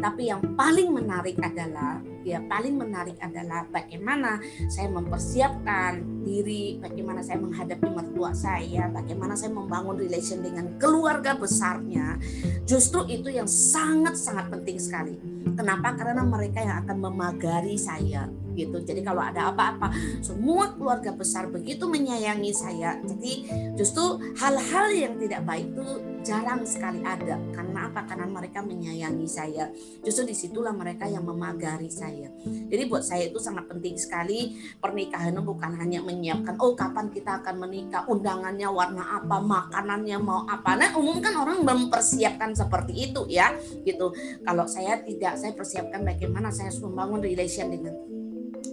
[0.00, 7.40] Tapi yang paling menarik adalah ya paling menarik adalah bagaimana saya mempersiapkan diri, bagaimana saya
[7.40, 12.20] menghadapi mertua saya, bagaimana saya membangun relation dengan keluarga besarnya.
[12.68, 15.16] Justru itu yang sangat-sangat penting sekali.
[15.56, 15.96] Kenapa?
[15.96, 18.82] Karena mereka yang akan memagari saya gitu.
[18.82, 19.88] Jadi kalau ada apa-apa,
[20.20, 22.98] semua keluarga besar begitu menyayangi saya.
[23.00, 25.86] Jadi justru hal-hal yang tidak baik itu
[26.20, 27.36] jarang sekali ada.
[27.52, 28.04] Karena apa?
[28.04, 29.72] Karena mereka menyayangi saya.
[30.04, 32.28] Justru di situlah mereka yang memagari saya.
[32.44, 37.40] Jadi buat saya itu sangat penting sekali pernikahan itu bukan hanya menyiapkan oh kapan kita
[37.42, 40.76] akan menikah, undangannya warna apa, makanannya mau apa.
[40.76, 43.52] Nah umum kan orang mempersiapkan seperti itu ya
[43.82, 44.12] gitu.
[44.44, 48.19] Kalau saya tidak, saya persiapkan bagaimana saya harus membangun relation dengan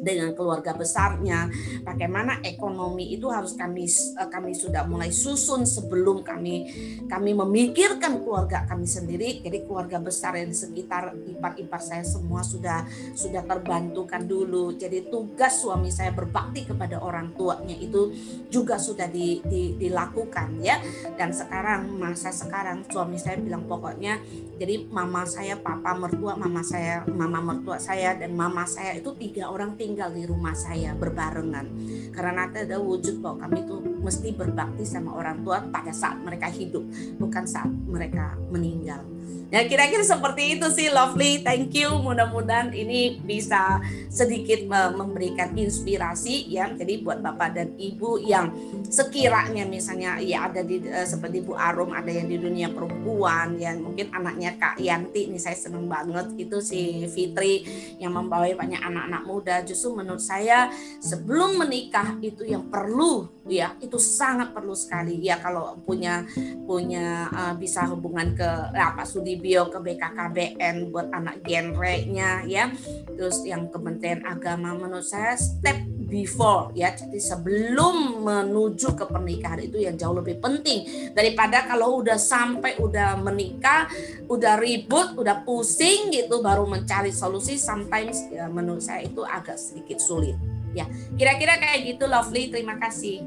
[0.08, 1.52] dengan keluarga besarnya,
[1.84, 6.72] bagaimana ekonomi itu harus kami eh, kami sudah mulai susun sebelum kami
[7.12, 9.43] kami memikirkan keluarga kami sendiri.
[9.43, 14.72] Jadi keluarga besar yang sekitar ipar-ipar saya semua sudah sudah terbantukan dulu.
[14.80, 18.13] Jadi tugas suami saya berbakti kepada orang tuanya itu
[18.48, 20.80] juga sudah di, di, dilakukan ya.
[21.20, 24.22] Dan sekarang masa sekarang suami saya bilang pokoknya
[24.58, 29.50] jadi mama saya, papa mertua, mama saya, mama mertua saya dan mama saya itu tiga
[29.50, 31.65] orang tinggal di rumah saya berbarengan.
[32.13, 36.45] Karena nanti ada wujud bahwa kami itu mesti berbakti sama orang tua pada saat mereka
[36.53, 36.86] hidup,
[37.17, 39.16] bukan saat mereka meninggal.
[39.47, 41.39] Ya kira-kira seperti itu sih Lovely.
[41.39, 41.88] Thank you.
[42.03, 43.79] Mudah-mudahan ini bisa
[44.12, 46.67] sedikit memberikan inspirasi ya.
[46.75, 48.51] Jadi buat Bapak dan Ibu yang
[48.91, 53.79] sekiranya misalnya ya ada di uh, seperti Bu Arum ada yang di dunia perempuan yang
[53.88, 57.63] mungkin anaknya Kak Yanti ini saya seneng banget itu si Fitri
[58.03, 59.55] yang membawa banyak anak-anak muda.
[59.63, 60.67] Justru menurut saya
[60.99, 66.27] sebelum menikah itu yang perlu ya itu sangat perlu sekali ya kalau punya
[66.67, 72.73] punya uh, bisa hubungan ke apa studi bio ke BKKBN buat anak genrenya ya.
[73.13, 76.95] Terus yang Kementerian Agama menurut saya step before ya.
[76.95, 81.12] Jadi sebelum menuju ke pernikahan itu yang jauh lebih penting.
[81.13, 83.91] Daripada kalau udah sampai udah menikah
[84.28, 90.00] udah ribut udah pusing gitu baru mencari solusi sometimes ya, menurut saya itu agak sedikit
[90.00, 90.36] sulit
[90.71, 90.88] ya.
[91.19, 92.50] Kira-kira kayak gitu lovely.
[92.50, 93.21] Terima kasih.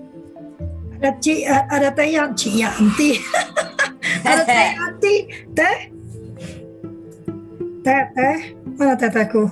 [1.01, 3.17] Ada Ci, ada Teh yang Cianti.
[4.29, 5.15] ada Teh Yanti,
[5.57, 6.00] Teh.
[7.81, 8.39] Teh, Teh,
[8.77, 9.49] mana Teh Tehku?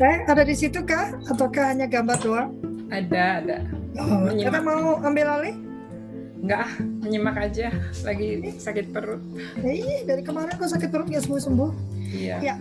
[0.00, 1.12] Teh, ada di situ kah?
[1.28, 2.50] Ataukah hanya gambar doang?
[2.88, 3.56] Ada, ada.
[4.00, 5.56] Oh, kita mau ambil alih?
[6.40, 7.68] Enggak, menyimak aja.
[8.08, 9.20] Lagi sakit perut.
[9.60, 11.70] Iya, dari kemarin kok sakit perut nggak sembuh-sembuh.
[12.16, 12.36] Iya.
[12.40, 12.54] Ya,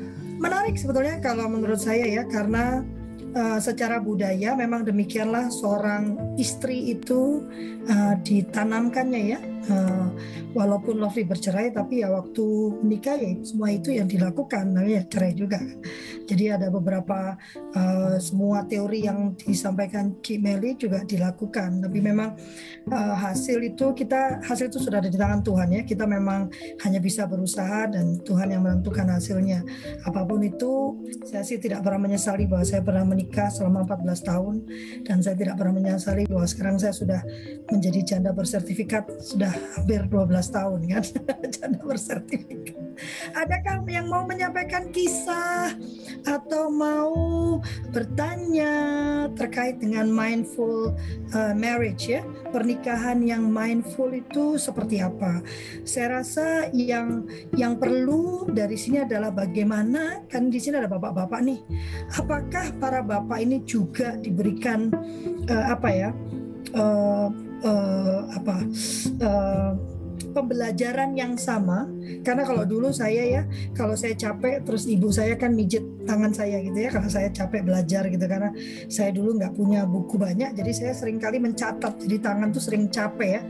[0.44, 2.84] menarik sebetulnya kalau menurut saya ya, karena
[3.32, 7.48] uh, secara budaya memang demikianlah seorang istri itu
[7.88, 10.08] uh, ditanamkannya ya uh,
[10.54, 12.46] walaupun Lovely bercerai tapi ya waktu
[12.84, 14.74] menikah ya semua itu yang dilakukan.
[14.74, 15.60] Nah, ya cerai juga.
[16.24, 17.36] Jadi ada beberapa
[17.76, 21.84] uh, semua teori yang disampaikan Ki Meli juga dilakukan.
[21.84, 22.36] Tapi memang
[22.90, 25.82] uh, hasil itu kita hasil itu sudah ada di tangan Tuhan ya.
[25.84, 26.48] Kita memang
[26.86, 29.66] hanya bisa berusaha dan Tuhan yang menentukan hasilnya.
[30.08, 30.96] Apa pun itu
[31.28, 34.56] saya sih tidak pernah menyesali bahwa saya pernah menikah selama 14 tahun.
[35.04, 37.22] Dan saya tidak pernah menyesali bahwa sekarang saya sudah
[37.68, 41.04] menjadi janda bersertifikat sudah hampir 12 tahun kan
[41.56, 42.78] janda bersertifikat.
[43.34, 45.74] Adakah yang mau menyampaikan kisah
[46.24, 47.14] atau mau
[47.90, 48.74] bertanya
[49.34, 50.94] terkait dengan mindful
[51.34, 52.22] uh, marriage ya?
[52.54, 55.42] Pernikahan yang mindful itu seperti apa?
[55.84, 57.26] Saya rasa yang
[57.58, 61.60] yang perlu dari sini adalah bagaimana kan di sini ada bapak-bapak nih.
[62.14, 64.94] Apakah para bapak ini juga diberikan
[65.50, 66.10] uh, apa ya
[66.78, 67.30] uh,
[67.64, 68.56] uh, apa
[69.24, 69.72] uh,
[70.34, 71.86] pembelajaran yang sama.
[72.26, 73.42] Karena kalau dulu saya ya
[73.78, 77.62] kalau saya capek terus ibu saya kan mijet tangan saya gitu ya kalau saya capek
[77.62, 78.26] belajar gitu.
[78.26, 78.50] Karena
[78.90, 82.02] saya dulu nggak punya buku banyak jadi saya sering kali mencatat.
[82.02, 83.42] Jadi tangan tuh sering capek ya.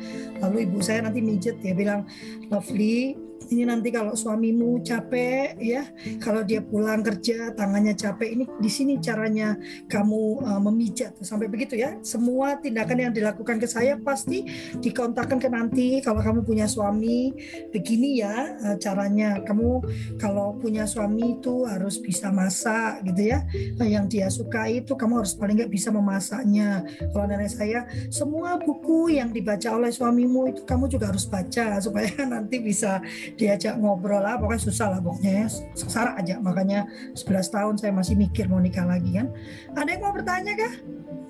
[0.43, 2.04] Lalu ibu saya nanti mijet dia bilang
[2.52, 3.15] lovely
[3.54, 5.86] ini nanti kalau suamimu capek ya.
[6.17, 9.54] Kalau dia pulang kerja tangannya capek ini di sini caranya
[9.86, 12.00] kamu uh, memijat sampai begitu ya.
[12.02, 14.48] Semua tindakan yang dilakukan ke saya pasti
[14.82, 16.02] dikontakkan ke nanti.
[16.02, 17.34] Kalau kamu punya suami
[17.69, 19.43] begini ya uh, caranya.
[19.46, 19.69] Kamu
[20.17, 23.46] kalau punya suami itu harus bisa masak gitu ya.
[23.78, 26.86] Nah, yang dia suka itu kamu harus paling nggak bisa memasaknya.
[27.12, 32.10] Kalau nenek saya semua buku yang dibaca oleh suamimu itu kamu juga harus baca supaya
[32.34, 33.04] nanti bisa
[33.36, 38.15] diajak ngobrol lah pokoknya susah lah pokoknya ya sengsara aja makanya 11 tahun saya masih
[38.19, 39.27] mikir mau nikah lagi kan
[39.73, 40.73] ada yang mau bertanya kah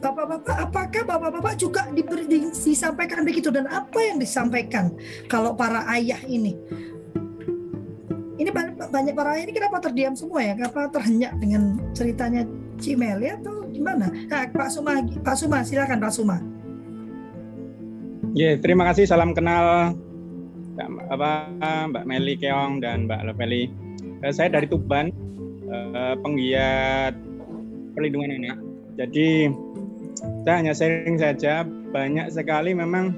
[0.04, 4.92] Bapak-bapak, apakah bapak-bapak juga diberi, disampaikan begitu dan apa yang disampaikan
[5.32, 6.60] kalau para ayah ini?
[8.36, 10.60] Ini banyak, para ayah ini kenapa terdiam semua ya?
[10.60, 12.44] Kenapa terhenyak dengan ceritanya
[12.84, 14.12] Cimeli atau gimana?
[14.28, 16.38] Nah, Pak Suma, Pak Suma, silakan Pak Suma.
[18.36, 19.08] Ya, terima kasih.
[19.08, 19.96] Salam kenal
[20.74, 21.32] Mbak, apa,
[21.94, 23.70] Mbak Meli Keong dan Mbak Loveli.
[24.26, 25.14] Uh, saya dari Tuban,
[25.70, 27.14] uh, penggiat
[27.94, 28.58] perlindungan anak.
[28.98, 29.50] Jadi
[30.46, 33.14] saya hanya sharing saja banyak sekali memang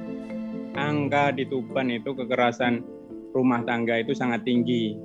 [0.76, 2.84] angka di Tuban itu kekerasan
[3.32, 4.96] rumah tangga itu sangat tinggi.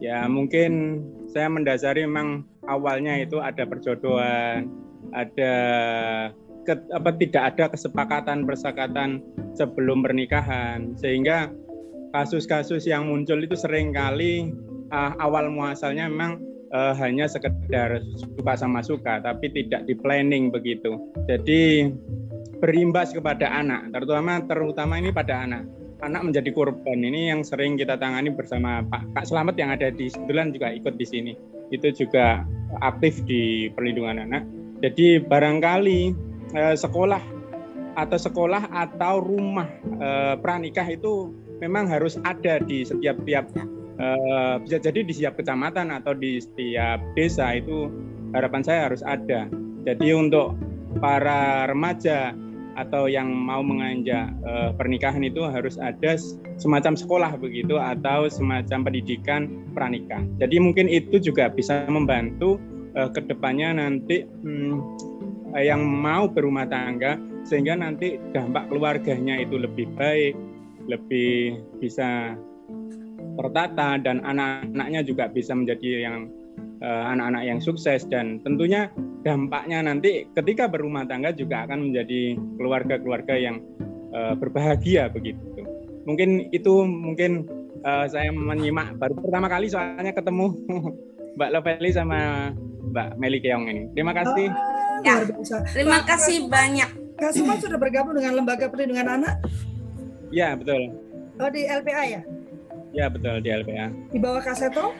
[0.00, 1.00] Ya mungkin
[1.32, 4.68] saya mendasari memang awalnya itu ada perjodohan,
[5.12, 5.54] ada
[6.68, 9.24] ke, apa tidak ada kesepakatan persakatan
[9.56, 11.48] sebelum pernikahan sehingga
[12.16, 14.56] kasus-kasus yang muncul itu sering kali
[14.88, 16.40] uh, awal muasalnya memang
[16.72, 20.96] uh, hanya sekedar suka sama suka tapi tidak di planning begitu.
[21.28, 21.92] Jadi
[22.56, 25.68] berimbas kepada anak, terutama terutama ini pada anak.
[26.04, 30.12] Anak menjadi korban ini yang sering kita tangani bersama Pak Kak Selamat yang ada di
[30.12, 31.32] kebetulan juga ikut di sini.
[31.72, 32.44] Itu juga
[32.84, 34.44] aktif di perlindungan anak.
[34.84, 36.00] Jadi barangkali
[36.52, 37.22] eh, sekolah
[37.96, 43.48] atau sekolah atau rumah eh, pranikah itu memang harus ada di setiap tiap
[44.00, 47.88] uh, bisa jadi di setiap kecamatan atau di setiap desa itu
[48.36, 49.48] harapan saya harus ada.
[49.86, 50.58] Jadi untuk
[50.98, 52.34] para remaja
[52.76, 56.20] atau yang mau menganjak uh, pernikahan itu harus ada
[56.60, 60.20] semacam sekolah begitu atau semacam pendidikan pranikah.
[60.36, 62.60] Jadi mungkin itu juga bisa membantu
[63.00, 64.76] uh, ke depannya nanti hmm,
[65.56, 67.16] yang mau berumah tangga
[67.48, 70.34] sehingga nanti dampak keluarganya itu lebih baik,
[70.86, 72.34] lebih bisa
[73.36, 76.16] tertata dan anak-anaknya juga bisa menjadi yang
[76.80, 78.88] eh, anak-anak uh, yang sukses dan tentunya
[79.26, 83.60] dampaknya nanti ketika berumah tangga juga akan menjadi keluarga-keluarga yang
[84.14, 85.42] uh, berbahagia begitu.
[86.06, 87.50] Mungkin itu mungkin
[87.82, 90.54] uh, saya menyimak baru pertama kali soalnya ketemu
[91.36, 92.18] Mbak Lovely sama
[92.94, 93.82] Mbak Meli Keong ini.
[93.92, 94.48] Terima kasih.
[94.48, 95.26] Oh, ya,
[95.74, 96.90] terima kasih banyak.
[97.16, 99.40] Kak sudah bergabung dengan Lembaga Perlindungan Anak?
[100.30, 100.94] Ya, betul.
[101.36, 102.20] Oh, di LPA ya?
[102.96, 103.92] Ya betul di LPA.
[104.08, 104.96] Di bawah Kaseto?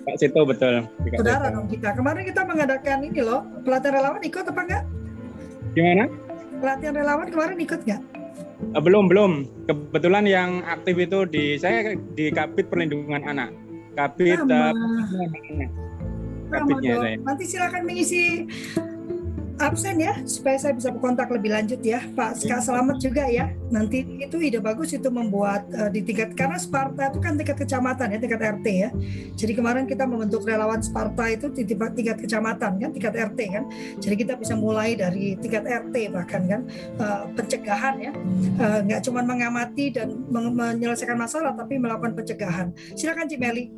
[0.00, 0.82] Kak Seto betul.
[1.14, 1.92] Saudara dong kita.
[1.92, 4.84] Kemarin kita mengadakan ini loh, pelatihan relawan ikut apa enggak?
[5.76, 6.04] Gimana?
[6.58, 8.02] Pelatihan relawan kemarin ikut enggak?
[8.74, 9.32] Uh, belum belum.
[9.68, 13.54] Kebetulan yang aktif itu di saya di Kapit Perlindungan Anak.
[13.94, 14.72] Kapit uh,
[16.50, 17.16] Kapitnya saya.
[17.22, 18.48] Nanti silakan mengisi
[19.60, 22.00] absen ya supaya saya bisa berkontak lebih lanjut ya.
[22.16, 23.52] Pak Ska Selamat juga ya.
[23.68, 28.16] Nanti itu ide bagus itu membuat uh, di tingkat karena Sparta itu kan tingkat kecamatan
[28.16, 28.90] ya tingkat RT ya.
[29.36, 33.64] Jadi kemarin kita membentuk relawan Sparta itu di tingkat kecamatan kan tingkat RT kan.
[34.00, 36.60] Jadi kita bisa mulai dari tingkat RT bahkan kan
[36.96, 38.12] uh, pencegahan ya.
[38.56, 42.72] Uh, nggak cuma mengamati dan menyelesaikan masalah tapi melakukan pencegahan.
[42.96, 43.68] Silakan Cimeli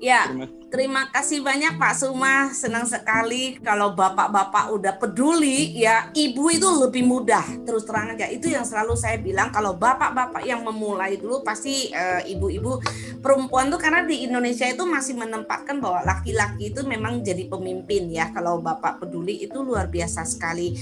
[0.00, 0.32] Ya,
[0.72, 2.48] terima kasih banyak Pak Suma.
[2.56, 6.08] Senang sekali kalau bapak-bapak udah peduli ya.
[6.16, 7.44] Ibu itu lebih mudah.
[7.68, 12.24] Terus terang aja itu yang selalu saya bilang kalau bapak-bapak yang memulai dulu pasti uh,
[12.24, 12.80] ibu-ibu
[13.20, 18.32] perempuan tuh karena di Indonesia itu masih menempatkan bahwa laki-laki itu memang jadi pemimpin ya.
[18.32, 20.72] Kalau bapak peduli itu luar biasa sekali.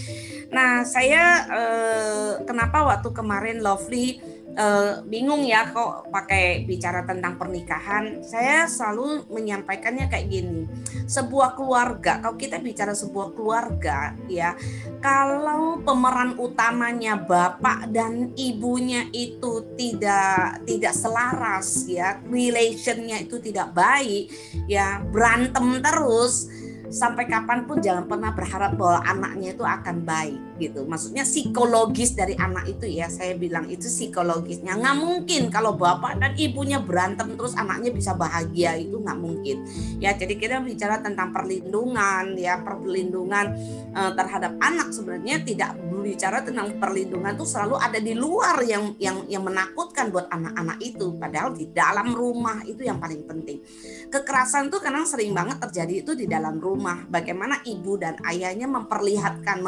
[0.55, 8.21] Nah, saya uh, kenapa waktu kemarin Lovely uh, bingung ya kok pakai bicara tentang pernikahan.
[8.27, 10.67] Saya selalu menyampaikannya kayak gini.
[11.07, 14.59] Sebuah keluarga, kalau kita bicara sebuah keluarga ya,
[14.99, 24.29] kalau pemeran utamanya bapak dan ibunya itu tidak tidak selaras ya, relationnya itu tidak baik
[24.67, 26.51] ya, berantem terus
[26.89, 30.85] sampai kapan pun jangan pernah berharap bahwa anaknya itu akan baik gitu.
[30.85, 36.35] Maksudnya psikologis dari anak itu ya saya bilang itu psikologisnya nggak mungkin kalau bapak dan
[36.35, 39.65] ibunya berantem terus anaknya bisa bahagia itu nggak mungkin.
[40.03, 43.55] Ya jadi kita bicara tentang perlindungan ya perlindungan
[43.95, 49.25] uh, terhadap anak sebenarnya tidak berbicara tentang perlindungan itu selalu ada di luar yang yang
[49.31, 53.63] yang menakutkan buat anak-anak itu padahal di dalam rumah itu yang paling penting.
[54.11, 59.61] Kekerasan tuh kadang sering banget terjadi itu di dalam rumah bagaimana ibu dan ayahnya memperlihatkan,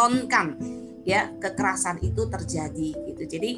[0.00, 0.56] mempertontonkan
[1.04, 3.22] ya kekerasan itu terjadi gitu.
[3.28, 3.50] Jadi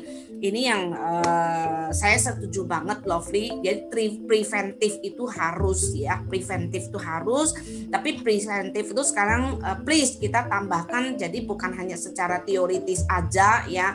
[0.43, 3.63] ini yang uh, saya setuju banget Lovely.
[3.63, 3.87] Jadi
[4.27, 7.55] preventif itu harus ya, preventif itu harus.
[7.87, 13.95] Tapi preventif itu sekarang uh, please kita tambahkan jadi bukan hanya secara teoritis aja ya.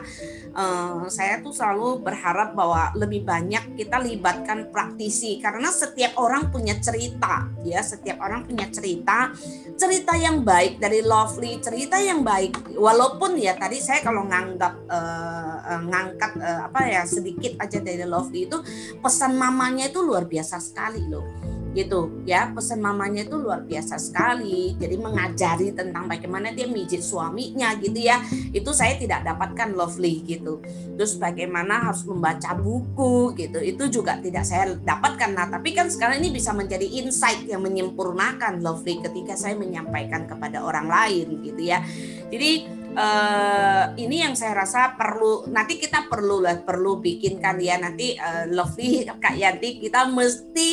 [0.56, 6.80] Uh, saya tuh selalu berharap bahwa lebih banyak kita libatkan praktisi karena setiap orang punya
[6.80, 9.36] cerita ya, setiap orang punya cerita,
[9.76, 15.82] cerita yang baik dari Lovely, cerita yang baik walaupun ya tadi saya kalau nganggap uh,
[15.84, 18.58] ngangkat uh, apa ya sedikit aja dari Lovely itu
[19.02, 21.26] pesan mamanya itu luar biasa sekali loh.
[21.68, 24.74] Gitu ya pesan mamanya itu luar biasa sekali.
[24.80, 28.24] Jadi mengajari tentang bagaimana dia mijit suaminya gitu ya.
[28.50, 30.64] Itu saya tidak dapatkan lovely gitu.
[30.96, 33.60] Terus bagaimana harus membaca buku gitu.
[33.60, 35.30] Itu juga tidak saya dapatkan.
[35.36, 40.64] Nah tapi kan sekarang ini bisa menjadi insight yang menyempurnakan lovely ketika saya menyampaikan kepada
[40.64, 41.84] orang lain gitu ya.
[42.32, 48.16] Jadi Uh, ini yang saya rasa perlu nanti kita perlu lah perlu bikinkan ya nanti
[48.18, 49.82] uh, Lovely Kak Yanti.
[49.82, 50.68] Kita mesti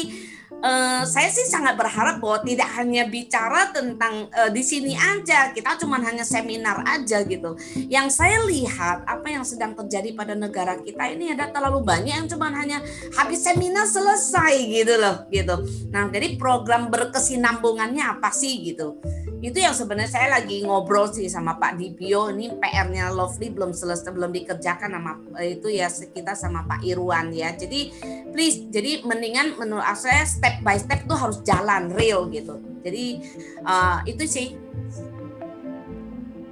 [0.65, 5.77] uh, saya sih sangat berharap bahwa tidak hanya bicara tentang uh, di sini aja, kita
[5.77, 7.53] cuma hanya seminar aja gitu.
[7.85, 12.27] Yang saya lihat apa yang sedang terjadi pada negara kita ini ada terlalu banyak yang
[12.27, 12.81] cuma hanya
[13.13, 15.55] habis seminar selesai gitu loh gitu.
[15.93, 18.97] Nah jadi program berkesinambungannya apa sih gitu?
[19.45, 24.09] itu yang sebenarnya saya lagi ngobrol sih sama Pak Dipio ini PR-nya Lovely belum selesai
[24.09, 25.11] belum dikerjakan sama
[25.43, 27.93] itu ya kita sama Pak Irwan ya jadi
[28.33, 32.59] please jadi mendingan menurut saya step by step tuh harus jalan real gitu.
[32.85, 33.23] Jadi
[33.65, 34.47] uh, itu sih.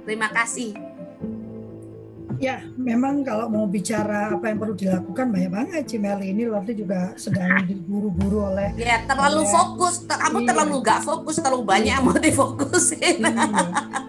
[0.04, 0.93] Terima kasih
[2.38, 7.14] Ya, memang kalau mau bicara apa yang perlu dilakukan banyak banget Cimeli ini Lovely juga
[7.14, 10.48] sedang diburu-buru oleh Ya, terlalu oleh, fokus, kamu iya.
[10.50, 13.16] terlalu nggak fokus, terlalu banyak mau difokusin.
[13.22, 13.32] Iya.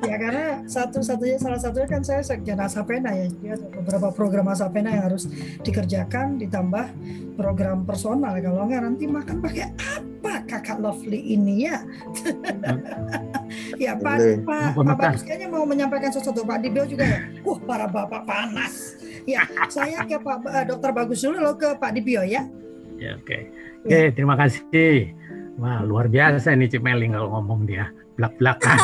[0.06, 4.94] Ya karena satu-satunya salah satunya kan saya sekjen Asapena ya, jadi ada beberapa program Asapena
[4.94, 5.26] yang harus
[5.66, 6.94] dikerjakan ditambah
[7.34, 11.82] program personal kalau nggak nanti makan pakai apa kakak Lovely ini ya.
[13.76, 17.20] ya Pak, Pak, Pak Bagus kayaknya mau menyampaikan sesuatu Pak Dibio juga ya.
[17.42, 18.98] Uh, para bapak panas.
[19.26, 19.42] Ya,
[19.72, 22.46] saya ke Pak uh, Dokter Bagus dulu lo ke Pak Dibio ya.
[22.96, 23.26] Ya oke.
[23.26, 23.42] Okay.
[23.86, 25.14] Oke, okay, terima kasih.
[25.62, 27.94] Wah, luar biasa nih Cik Meling kalau ngomong dia.
[28.18, 28.76] Belak-belakan.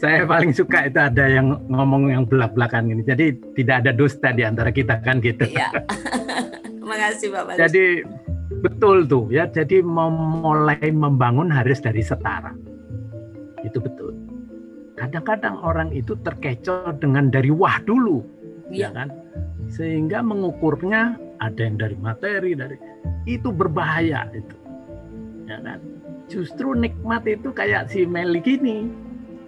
[0.00, 3.04] saya paling suka itu ada yang ngomong yang belak-belakan ini.
[3.04, 5.44] Jadi tidak ada dusta di antara kita kan gitu.
[5.44, 5.84] Iya.
[6.80, 7.60] Terima kasih Pak Bagus.
[7.60, 7.84] Jadi
[8.66, 9.46] betul tuh ya.
[9.46, 12.50] Jadi memulai membangun harus dari setara.
[13.62, 14.12] Itu betul.
[14.98, 18.24] Kadang-kadang orang itu terkecoh dengan dari wah dulu,
[18.72, 19.08] ya, ya kan?
[19.68, 22.80] Sehingga mengukurnya ada yang dari materi, dari
[23.28, 24.56] itu berbahaya itu,
[25.44, 25.84] ya kan?
[26.32, 28.88] Justru nikmat itu kayak si Meli gini,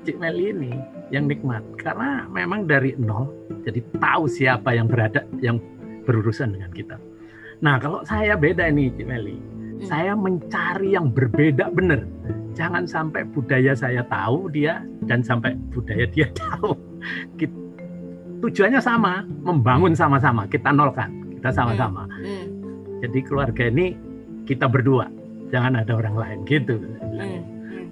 [0.05, 0.73] Cik Meli ini
[1.09, 3.33] yang nikmat karena memang dari nol,
[3.65, 5.57] jadi tahu siapa yang berada, yang
[6.05, 7.01] berurusan dengan kita.
[7.59, 9.87] Nah kalau saya beda nih Cik Meli, hmm.
[9.87, 12.07] saya mencari yang berbeda benar
[12.59, 16.75] jangan sampai budaya saya tahu dia dan sampai budaya dia tahu.
[17.39, 17.55] Kita,
[18.43, 22.11] tujuannya sama, membangun sama-sama, kita nolkan, kita sama-sama.
[22.11, 22.27] Hmm.
[22.27, 22.47] Hmm.
[23.07, 23.95] Jadi keluarga ini
[24.43, 25.07] kita berdua,
[25.55, 26.83] jangan ada orang lain gitu.
[26.83, 27.41] Hmm.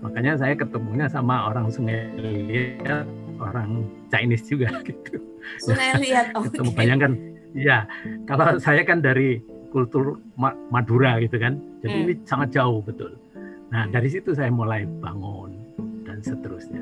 [0.03, 3.07] Makanya saya ketemunya sama orang Sungai Liat,
[3.39, 5.23] orang Chinese juga gitu.
[5.63, 6.79] Sungai Liat, oh, ketemu okay.
[6.79, 7.13] bayangkan,
[7.55, 7.87] ya
[8.27, 9.39] kalau saya kan dari
[9.77, 10.17] kultur
[10.73, 12.05] Madura gitu kan, jadi hmm.
[12.09, 13.13] ini sangat jauh betul.
[13.69, 15.53] Nah, dari situ saya mulai bangun
[16.09, 16.81] dan seterusnya.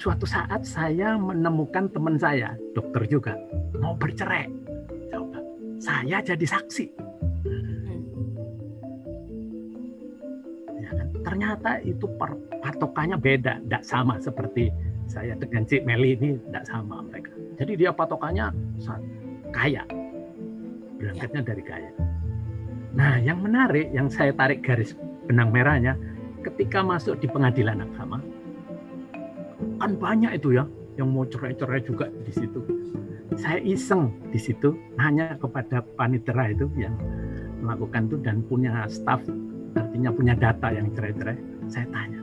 [0.00, 3.36] Suatu saat saya menemukan teman saya, dokter juga,
[3.76, 4.48] mau bercerai.
[5.12, 5.44] Coba,
[5.76, 6.86] saya jadi saksi.
[10.80, 11.08] Ya kan?
[11.20, 12.08] Ternyata itu
[12.64, 14.72] patokannya beda, tidak sama seperti
[15.04, 17.34] saya dengan Cik Meli ini tidak sama mereka.
[17.60, 18.54] Jadi dia patokannya
[19.50, 19.82] kaya,
[20.98, 21.90] berangkatnya dari kaya.
[22.98, 24.98] Nah, yang menarik, yang saya tarik garis
[25.30, 25.94] benang merahnya
[26.42, 28.18] ketika masuk di pengadilan agama
[29.78, 30.64] kan banyak itu ya
[30.98, 32.58] yang mau cerai-cerai juga di situ.
[33.38, 36.96] Saya iseng di situ hanya kepada panitera itu yang
[37.62, 39.22] melakukan itu dan punya staff
[39.78, 41.38] artinya punya data yang cerai-cerai.
[41.70, 42.18] Saya tanya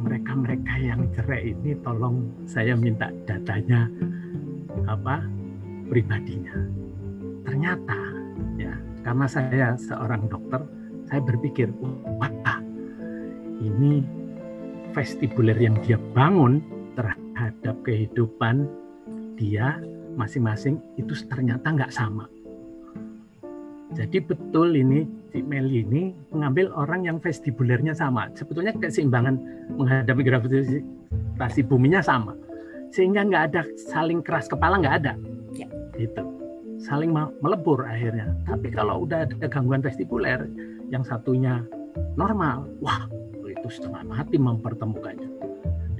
[0.00, 3.84] mereka-mereka yang cerai ini tolong saya minta datanya
[4.88, 5.20] apa
[5.92, 6.79] pribadinya.
[7.50, 7.98] Ternyata
[8.62, 10.62] ya karena saya seorang dokter
[11.10, 12.30] saya berpikir, wah
[13.58, 14.06] ini
[14.94, 16.62] vestibuler yang dia bangun
[16.94, 18.70] terhadap kehidupan
[19.34, 19.82] dia
[20.14, 22.30] masing-masing itu ternyata nggak sama.
[23.98, 25.02] Jadi betul ini
[25.34, 28.30] si Meli ini mengambil orang yang vestibulernya sama.
[28.38, 29.34] Sebetulnya keseimbangan
[29.74, 32.38] menghadapi gravitasi buminya sama.
[32.94, 35.18] Sehingga nggak ada saling keras kepala nggak ada.
[35.58, 35.66] Ya.
[35.98, 36.39] Itu
[36.80, 38.32] saling melebur akhirnya.
[38.48, 40.48] Tapi kalau udah ada gangguan vestibuler,
[40.90, 41.62] yang satunya
[42.16, 43.06] normal, wah
[43.46, 45.30] itu setengah mati mempertemukannya.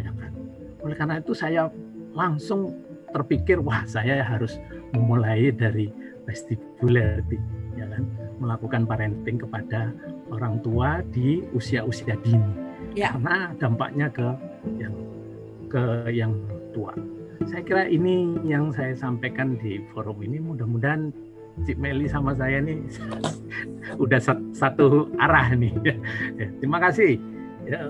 [0.01, 0.33] Ya kan?
[0.81, 1.69] Oleh karena itu saya
[2.17, 2.75] langsung
[3.13, 4.57] terpikir, wah saya harus
[4.97, 5.93] memulai dari
[6.25, 7.21] vestibuler,
[7.77, 8.03] ya kan?
[8.41, 9.93] melakukan parenting kepada
[10.33, 12.55] orang tua di usia-usia dini,
[12.97, 13.13] ya.
[13.13, 14.27] karena dampaknya ke
[14.81, 14.95] yang
[15.69, 16.33] ke yang
[16.73, 16.97] tua.
[17.49, 21.09] Saya kira ini yang saya sampaikan di forum ini mudah-mudahan
[21.65, 22.79] Cik Meli sama saya nih
[24.05, 24.21] udah
[24.53, 25.73] satu arah nih.
[25.85, 25.97] Ya,
[26.61, 27.17] terima kasih.
[27.65, 27.81] Ya.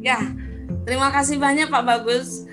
[0.00, 0.18] ya,
[0.84, 2.44] terima kasih banyak Pak Bagus.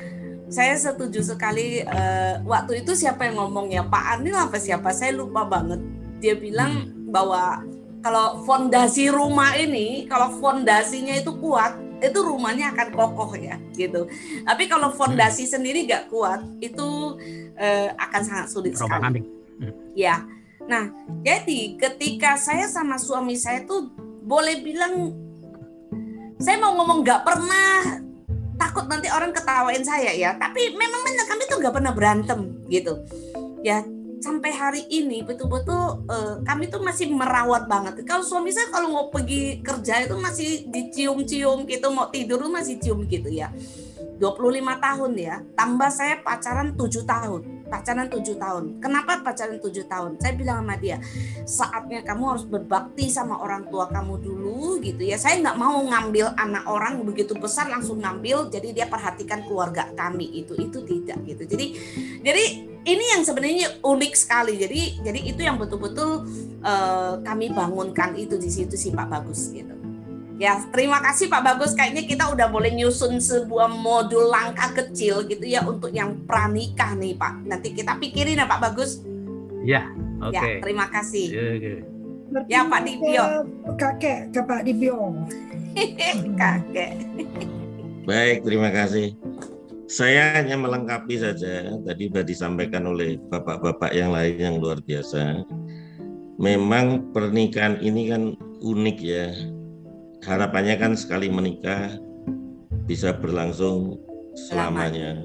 [0.47, 1.84] Saya setuju sekali.
[1.84, 4.95] Uh, waktu itu siapa yang ngomong ya Pak Anil apa siapa?
[4.95, 5.84] Saya lupa banget.
[6.24, 7.11] Dia bilang hmm.
[7.11, 7.63] bahwa
[8.05, 14.07] kalau fondasi rumah ini, kalau fondasinya itu kuat, itu rumahnya akan kokoh ya gitu.
[14.43, 15.51] Tapi kalau fondasi hmm.
[15.51, 17.17] sendiri gak kuat, itu
[17.55, 19.23] uh, akan sangat sulit sekali.
[19.59, 19.73] Hmm.
[19.95, 20.23] Ya.
[20.65, 20.89] Nah,
[21.21, 23.93] jadi ketika saya sama suami saya tuh
[24.25, 25.13] boleh bilang
[26.41, 28.01] saya mau ngomong nggak pernah
[28.57, 30.33] takut nanti orang ketawain saya ya.
[30.35, 32.97] Tapi memang benar kami tuh nggak pernah berantem gitu.
[33.61, 33.85] Ya
[34.26, 38.01] sampai hari ini betul-betul uh, kami tuh masih merawat banget.
[38.09, 43.05] Kalau suami saya kalau mau pergi kerja itu masih dicium-cium gitu, mau tidur masih cium
[43.05, 43.53] gitu ya.
[44.18, 48.80] 25 tahun ya, tambah saya pacaran 7 tahun pacaran tujuh tahun.
[48.80, 50.22] Kenapa pacaran tujuh tahun?
[50.22, 51.01] Saya bilang sama dia,
[51.43, 55.18] saatnya kamu harus berbakti sama orang tua kamu dulu gitu ya.
[55.18, 60.45] Saya nggak mau ngambil anak orang begitu besar langsung ngambil, jadi dia perhatikan keluarga kami
[60.45, 61.43] itu itu tidak gitu.
[61.45, 61.66] Jadi
[62.22, 62.43] jadi
[62.86, 64.53] ini yang sebenarnya unik sekali.
[64.61, 66.30] Jadi jadi itu yang betul-betul
[66.61, 69.84] uh, kami bangunkan itu di situ sih Pak Bagus gitu.
[70.36, 71.71] Ya, terima kasih Pak Bagus.
[71.71, 77.15] Kayaknya kita udah boleh nyusun sebuah modul langkah kecil gitu ya untuk yang pranikah nih
[77.15, 77.47] Pak.
[77.47, 78.99] Nanti kita pikirin ya Pak Bagus.
[79.63, 79.88] Ya,
[80.19, 80.36] oke.
[80.36, 80.59] Okay.
[80.59, 81.27] Ya, terima kasih.
[81.31, 81.77] Ya, okay.
[82.51, 83.25] ya Pak Dibio.
[83.79, 85.15] Kakek ke Pak Dibio.
[86.39, 86.93] Kakek.
[88.03, 89.15] Baik, terima kasih.
[89.88, 95.47] Saya hanya melengkapi saja tadi sudah disampaikan oleh bapak-bapak yang lain yang luar biasa.
[96.36, 99.31] Memang pernikahan ini kan unik ya
[100.26, 101.95] harapannya kan sekali menikah
[102.89, 104.01] bisa berlangsung
[104.36, 105.21] selamanya.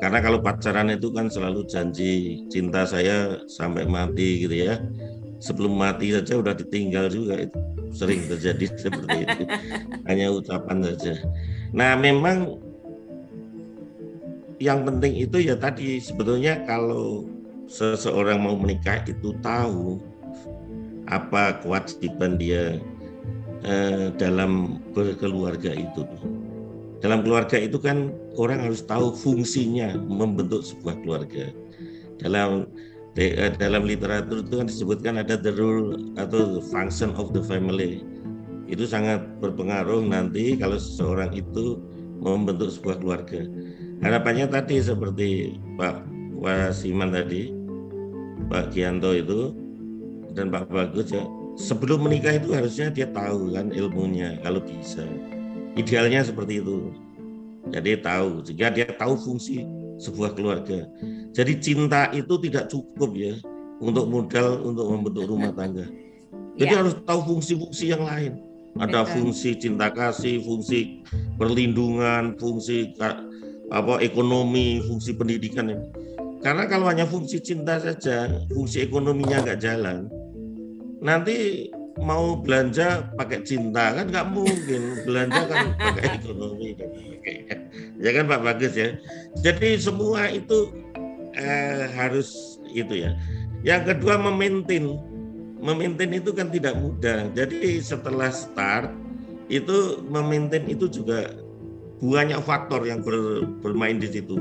[0.00, 4.80] Karena kalau pacaran itu kan selalu janji cinta saya sampai mati gitu ya.
[5.38, 7.58] Sebelum mati saja udah ditinggal juga itu
[7.92, 9.44] sering terjadi seperti itu.
[10.08, 11.14] Hanya ucapan saja.
[11.76, 12.58] Nah, memang
[14.58, 17.28] yang penting itu ya tadi sebetulnya kalau
[17.68, 20.00] seseorang mau menikah itu tahu
[21.04, 22.80] apa kewajiban dia
[23.64, 26.04] Eh, dalam berkeluarga itu.
[27.00, 31.48] Dalam keluarga itu kan orang harus tahu fungsinya membentuk sebuah keluarga.
[32.20, 32.68] Dalam
[33.16, 38.04] eh, dalam literatur itu kan disebutkan ada the rule atau the function of the family.
[38.68, 41.80] Itu sangat berpengaruh nanti kalau seseorang itu
[42.20, 43.48] membentuk sebuah keluarga.
[44.04, 46.04] Harapannya tadi seperti Pak
[46.36, 47.48] Wasiman tadi,
[48.52, 49.56] Pak Gianto itu
[50.36, 51.24] dan Pak Bagus ya
[51.54, 55.06] sebelum menikah itu harusnya dia tahu kan ilmunya kalau bisa.
[55.74, 56.94] Idealnya seperti itu.
[57.74, 59.66] Jadi tahu sehingga dia tahu fungsi
[59.98, 60.86] sebuah keluarga.
[61.34, 63.34] Jadi cinta itu tidak cukup ya
[63.82, 65.86] untuk modal untuk membentuk rumah tangga.
[66.54, 66.78] Jadi ya.
[66.84, 68.38] harus tahu fungsi-fungsi yang lain.
[68.78, 69.12] Ada Betul.
[69.14, 71.02] fungsi cinta kasih, fungsi
[71.38, 72.94] perlindungan, fungsi
[73.70, 75.70] apa ekonomi, fungsi pendidikan.
[76.42, 80.10] Karena kalau hanya fungsi cinta saja, fungsi ekonominya nggak jalan,
[81.04, 81.68] nanti
[82.00, 85.04] mau belanja pakai cinta kan nggak mungkin.
[85.04, 86.90] Belanja kan pakai ekonomi dan
[88.00, 88.96] ya kan Pak Bagus ya.
[89.44, 90.72] Jadi semua itu
[91.36, 93.14] eh, harus itu ya.
[93.62, 94.96] Yang kedua memaintain
[95.60, 97.28] memaintain itu kan tidak mudah.
[97.36, 98.90] Jadi setelah start
[99.52, 101.36] itu memaintain itu juga
[102.04, 104.40] banyak faktor yang ber, bermain di situ.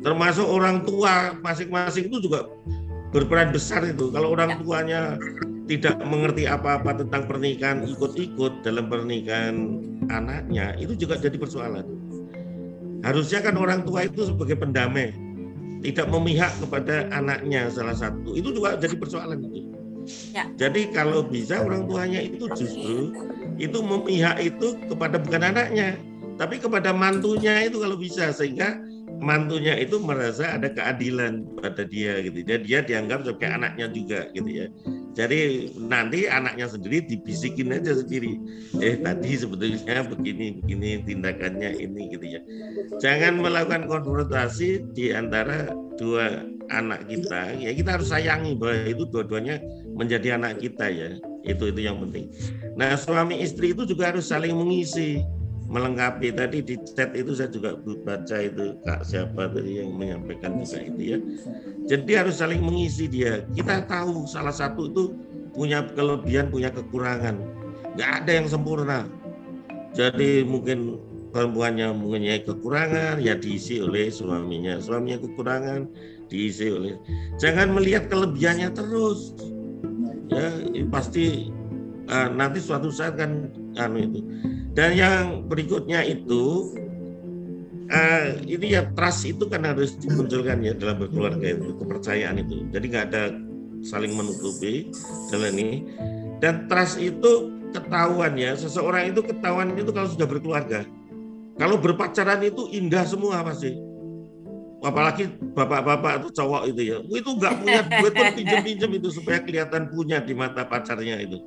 [0.00, 2.48] Termasuk orang tua masing-masing itu juga
[3.12, 4.08] berperan besar itu.
[4.08, 5.20] Kalau orang tuanya
[5.72, 9.80] tidak mengerti apa-apa tentang pernikahan ikut-ikut dalam pernikahan
[10.12, 11.88] anaknya itu juga jadi persoalan.
[13.00, 15.16] Harusnya kan orang tua itu sebagai pendamai,
[15.80, 18.36] tidak memihak kepada anaknya salah satu.
[18.36, 19.72] Itu juga jadi persoalan itu.
[20.36, 20.44] Ya.
[20.60, 23.16] Jadi kalau bisa orang tuanya itu justru
[23.56, 25.96] itu memihak itu kepada bukan anaknya,
[26.36, 28.76] tapi kepada mantunya itu kalau bisa sehingga
[29.22, 32.42] mantunya itu merasa ada keadilan pada dia gitu.
[32.42, 34.66] Jadi dia dianggap sebagai anaknya juga gitu ya.
[35.14, 38.36] Jadi nanti anaknya sendiri dibisikin aja sendiri.
[38.82, 42.40] Eh tadi sebetulnya begini begini tindakannya ini gitu ya.
[42.98, 46.42] Jangan melakukan konfrontasi di antara dua
[46.74, 47.54] anak kita.
[47.62, 49.62] Ya kita harus sayangi bahwa itu dua-duanya
[49.94, 51.08] menjadi anak kita ya.
[51.46, 52.26] Itu itu yang penting.
[52.74, 55.22] Nah suami istri itu juga harus saling mengisi
[55.72, 60.84] melengkapi tadi di chat itu saya juga baca itu kak siapa tadi yang menyampaikan juga
[60.84, 61.18] itu ya.
[61.88, 63.40] Jadi harus saling mengisi dia.
[63.56, 65.02] Kita tahu salah satu itu
[65.56, 67.40] punya kelebihan punya kekurangan.
[67.96, 69.08] Nggak ada yang sempurna.
[69.96, 71.00] Jadi mungkin
[71.32, 74.76] perempuannya mempunyai kekurangan ya diisi oleh suaminya.
[74.76, 75.88] Suaminya kekurangan
[76.28, 77.00] diisi oleh.
[77.40, 79.32] Jangan melihat kelebihannya terus.
[80.28, 80.52] Ya
[80.92, 81.48] pasti
[82.12, 83.48] uh, nanti suatu saat kan
[83.80, 84.20] anu itu
[84.72, 86.72] dan yang berikutnya itu
[87.92, 92.84] uh, ini ya trust itu kan harus dimunculkan ya dalam berkeluarga itu kepercayaan itu jadi
[92.88, 93.22] nggak ada
[93.82, 94.88] saling menutupi
[95.28, 95.84] dalam ini
[96.40, 100.84] dan trust itu ketahuan ya seseorang itu ketahuan itu kalau sudah berkeluarga
[101.60, 103.76] kalau berpacaran itu indah semua pasti.
[104.82, 106.98] Apalagi bapak-bapak itu cowok itu ya.
[107.06, 111.38] Itu nggak punya duit pun pinjam-pinjam itu supaya kelihatan punya di mata pacarnya itu.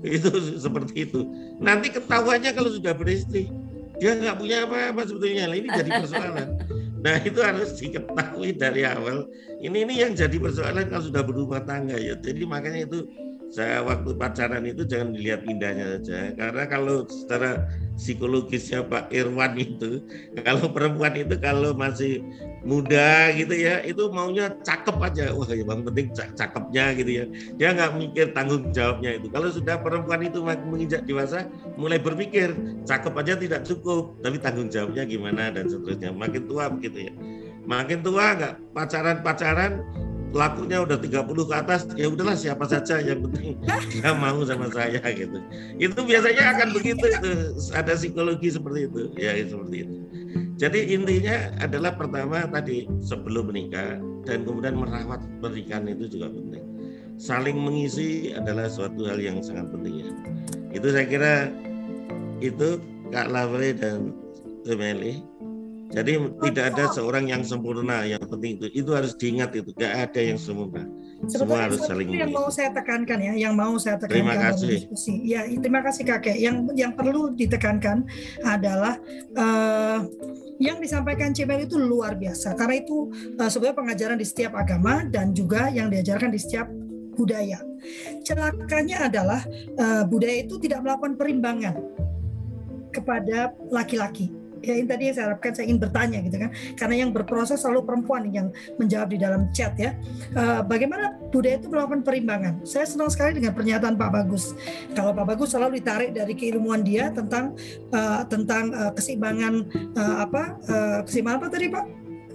[0.16, 1.20] Itu seperti itu.
[1.60, 3.52] Nanti ketahuannya kalau sudah beristri,
[4.00, 5.52] dia nggak punya apa-apa sebetulnya.
[5.52, 6.48] Ini jadi persoalan.
[7.00, 9.28] Nah itu harus diketahui dari awal.
[9.60, 12.16] Ini ini yang jadi persoalan kalau sudah berumah tangga ya.
[12.16, 13.08] Jadi makanya itu
[13.50, 16.30] saya waktu pacaran itu jangan dilihat indahnya saja.
[16.38, 17.66] Karena kalau secara
[17.98, 20.06] psikologisnya Pak Irwan itu
[20.46, 22.22] kalau perempuan itu kalau masih
[22.62, 25.34] muda gitu ya itu maunya cakep aja.
[25.34, 27.24] Wah ya bang penting cakepnya gitu ya.
[27.58, 29.26] Dia nggak mikir tanggung jawabnya itu.
[29.34, 32.54] Kalau sudah perempuan itu menginjak dewasa mulai berpikir
[32.86, 34.14] cakep aja tidak cukup.
[34.22, 36.14] Tapi tanggung jawabnya gimana dan seterusnya.
[36.14, 37.12] Makin tua begitu ya.
[37.66, 39.82] Makin tua nggak pacaran pacaran
[40.30, 43.58] lakunya udah 30 ke atas ya udahlah siapa saja yang penting
[43.90, 45.38] dia mau sama saya gitu.
[45.76, 47.32] Itu biasanya akan begitu itu.
[47.74, 49.00] Ada psikologi seperti itu.
[49.18, 49.94] Ya seperti itu.
[50.60, 53.96] Jadi intinya adalah pertama tadi sebelum menikah
[54.28, 56.64] dan kemudian merawat pernikahan itu juga penting.
[57.20, 60.10] Saling mengisi adalah suatu hal yang sangat penting ya.
[60.72, 61.34] Itu saya kira
[62.40, 64.12] itu Kak Lavre dan
[64.64, 65.24] Temeli
[65.90, 68.06] jadi tidak ada seorang yang sempurna.
[68.06, 69.74] Yang penting itu itu harus diingat itu.
[69.74, 70.86] Gak ada yang sempurna.
[71.26, 74.86] Semua harus saling yang mau saya tekankan ya, yang mau saya tekankan terima kasih.
[74.86, 75.14] diskusi.
[75.26, 76.38] Ya, terima kasih kakek.
[76.38, 78.06] Yang yang perlu ditekankan
[78.46, 78.96] adalah
[79.34, 80.06] uh,
[80.62, 85.34] yang disampaikan Cimel itu luar biasa karena itu uh, sebenarnya pengajaran di setiap agama dan
[85.34, 86.70] juga yang diajarkan di setiap
[87.18, 87.58] budaya.
[88.22, 89.42] Celakanya adalah
[89.76, 91.76] uh, budaya itu tidak melakukan perimbangan
[92.94, 96.50] kepada laki-laki ya ini tadi yang saya harapkan saya ingin bertanya gitu kan.
[96.76, 99.96] Karena yang berproses selalu perempuan yang menjawab di dalam chat ya.
[100.36, 102.54] Uh, bagaimana budaya itu melakukan perimbangan?
[102.64, 104.54] Saya senang sekali dengan pernyataan Pak Bagus.
[104.94, 107.56] Kalau Pak Bagus selalu ditarik dari keilmuan dia tentang
[107.92, 111.84] uh, tentang uh, keseimbangan uh, apa uh, keseimbangan apa tadi Pak?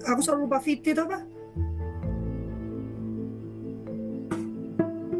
[0.05, 1.19] Aku selalu lupa fiti itu apa?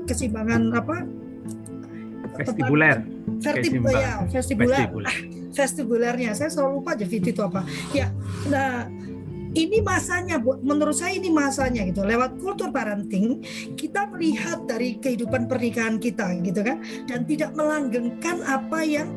[0.06, 0.98] Keseimbangan apa?
[2.36, 5.16] Vestibuler vestibuler ya vestibuler, vestibuler
[5.56, 6.36] vestibulernya.
[6.36, 7.64] Saya selalu lupa aja VT itu apa.
[7.96, 8.12] Ya,
[8.52, 8.86] nah
[9.56, 13.40] ini masanya bu menurut saya ini masanya gitu lewat kultur parenting
[13.80, 19.08] kita melihat dari kehidupan pernikahan kita gitu kan dan tidak melanggengkan apa yang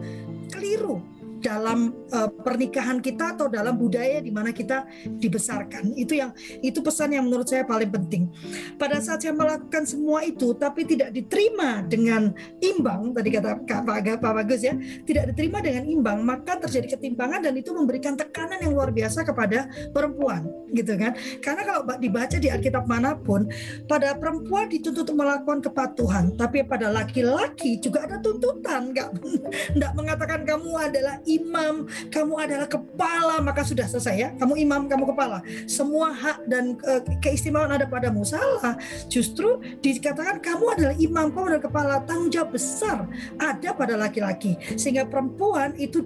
[0.54, 1.02] keliru
[1.42, 4.86] dalam uh, pernikahan kita atau dalam budaya di mana kita
[5.18, 5.94] dibesarkan.
[5.98, 6.30] Itu yang
[6.62, 8.30] itu pesan yang menurut saya paling penting.
[8.78, 12.30] Pada saat saya melakukan semua itu tapi tidak diterima dengan
[12.62, 14.74] imbang tadi kata Kak Pak, Pak Bagus ya,
[15.04, 19.66] tidak diterima dengan imbang, maka terjadi ketimpangan dan itu memberikan tekanan yang luar biasa kepada
[19.90, 21.16] perempuan, gitu kan?
[21.42, 23.48] Karena kalau dibaca di Alkitab mana pun,
[23.90, 29.08] pada perempuan dituntut untuk melakukan kepatuhan, tapi pada laki-laki juga ada tuntutan, nggak
[29.76, 34.28] nggak mengatakan kamu adalah imam, kamu adalah kepala, maka sudah selesai ya.
[34.40, 35.44] Kamu imam, kamu kepala.
[35.68, 38.24] Semua hak dan uh, keistimewaan ada padamu.
[38.24, 38.80] Salah.
[39.12, 41.94] Justru dikatakan kamu adalah imam, kamu adalah kepala.
[42.08, 43.04] Tanggung jawab besar
[43.36, 44.56] ada pada laki-laki.
[44.74, 46.00] Sehingga perempuan itu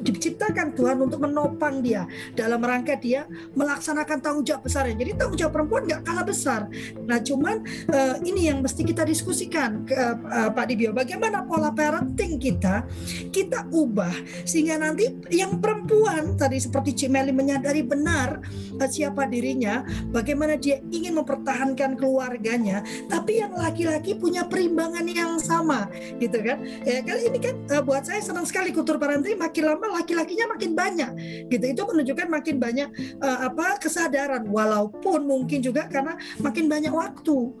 [0.00, 4.96] diciptakan Tuhan untuk menopang dia dalam rangka dia melaksanakan tanggung jawab besarnya.
[4.96, 6.60] Jadi tanggung jawab perempuan nggak kalah besar.
[7.04, 7.60] Nah, cuman
[7.90, 10.94] uh, ini yang mesti kita diskusikan uh, Pak Dibio.
[10.94, 12.86] Bagaimana pola parenting kita
[13.32, 14.14] kita ubah
[14.44, 18.40] sehingga nanti yang perempuan tadi seperti Cimeli menyadari benar
[18.78, 25.88] eh, siapa dirinya, bagaimana dia ingin mempertahankan keluarganya, tapi yang laki-laki punya perimbangan yang sama,
[26.18, 26.62] gitu kan?
[26.84, 30.72] Ya kan ini kan eh, buat saya senang sekali kultur parenting makin lama laki-lakinya makin
[30.72, 31.10] banyak,
[31.48, 31.64] gitu.
[31.72, 32.88] Itu menunjukkan makin banyak
[33.20, 37.52] uh, apa kesadaran, walaupun mungkin juga karena makin banyak waktu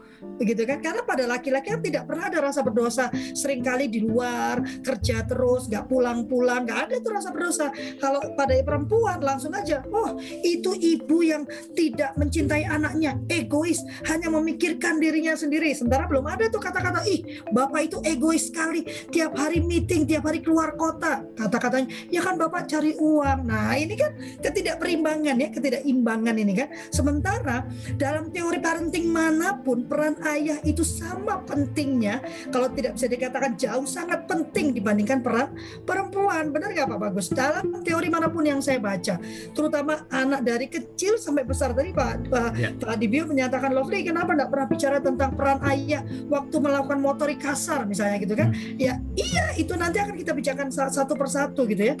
[0.42, 0.82] begitu kan?
[0.82, 3.06] Karena pada laki-laki kan tidak pernah ada rasa berdosa.
[3.12, 7.70] Seringkali di luar kerja terus nggak pulang-pulang nggak ada tuh rasa berdosa.
[8.02, 11.46] Kalau pada perempuan langsung aja oh itu ibu yang
[11.76, 13.78] tidak mencintai anaknya egois
[14.10, 15.70] hanya memikirkan dirinya sendiri.
[15.76, 18.82] Sementara belum ada tuh kata-kata ih bapak itu egois sekali
[19.14, 21.22] tiap hari meeting tiap hari keluar kota.
[21.38, 23.46] Kata-katanya ya kan bapak cari uang.
[23.46, 24.12] Nah ini kan
[24.42, 26.68] ketidakperimbangan ya ketidakimbangan ini kan.
[26.90, 27.62] Sementara
[27.94, 32.20] dalam teori parenting mana pun peran peran ayah itu sama pentingnya
[32.52, 35.56] kalau tidak bisa dikatakan jauh sangat penting dibandingkan peran
[35.88, 37.32] perempuan benar nggak Pak Bagus?
[37.32, 39.16] Dalam teori mana pun yang saya baca,
[39.56, 42.68] terutama anak dari kecil sampai besar tadi Pak Pak, Ya.
[42.76, 47.88] Pak Dibio menyatakan Lovely, kenapa nggak pernah bicara tentang peran ayah waktu melakukan motorik kasar
[47.88, 48.52] misalnya gitu kan?
[48.76, 51.96] Ya iya itu nanti akan kita bicarakan sa- satu persatu gitu ya,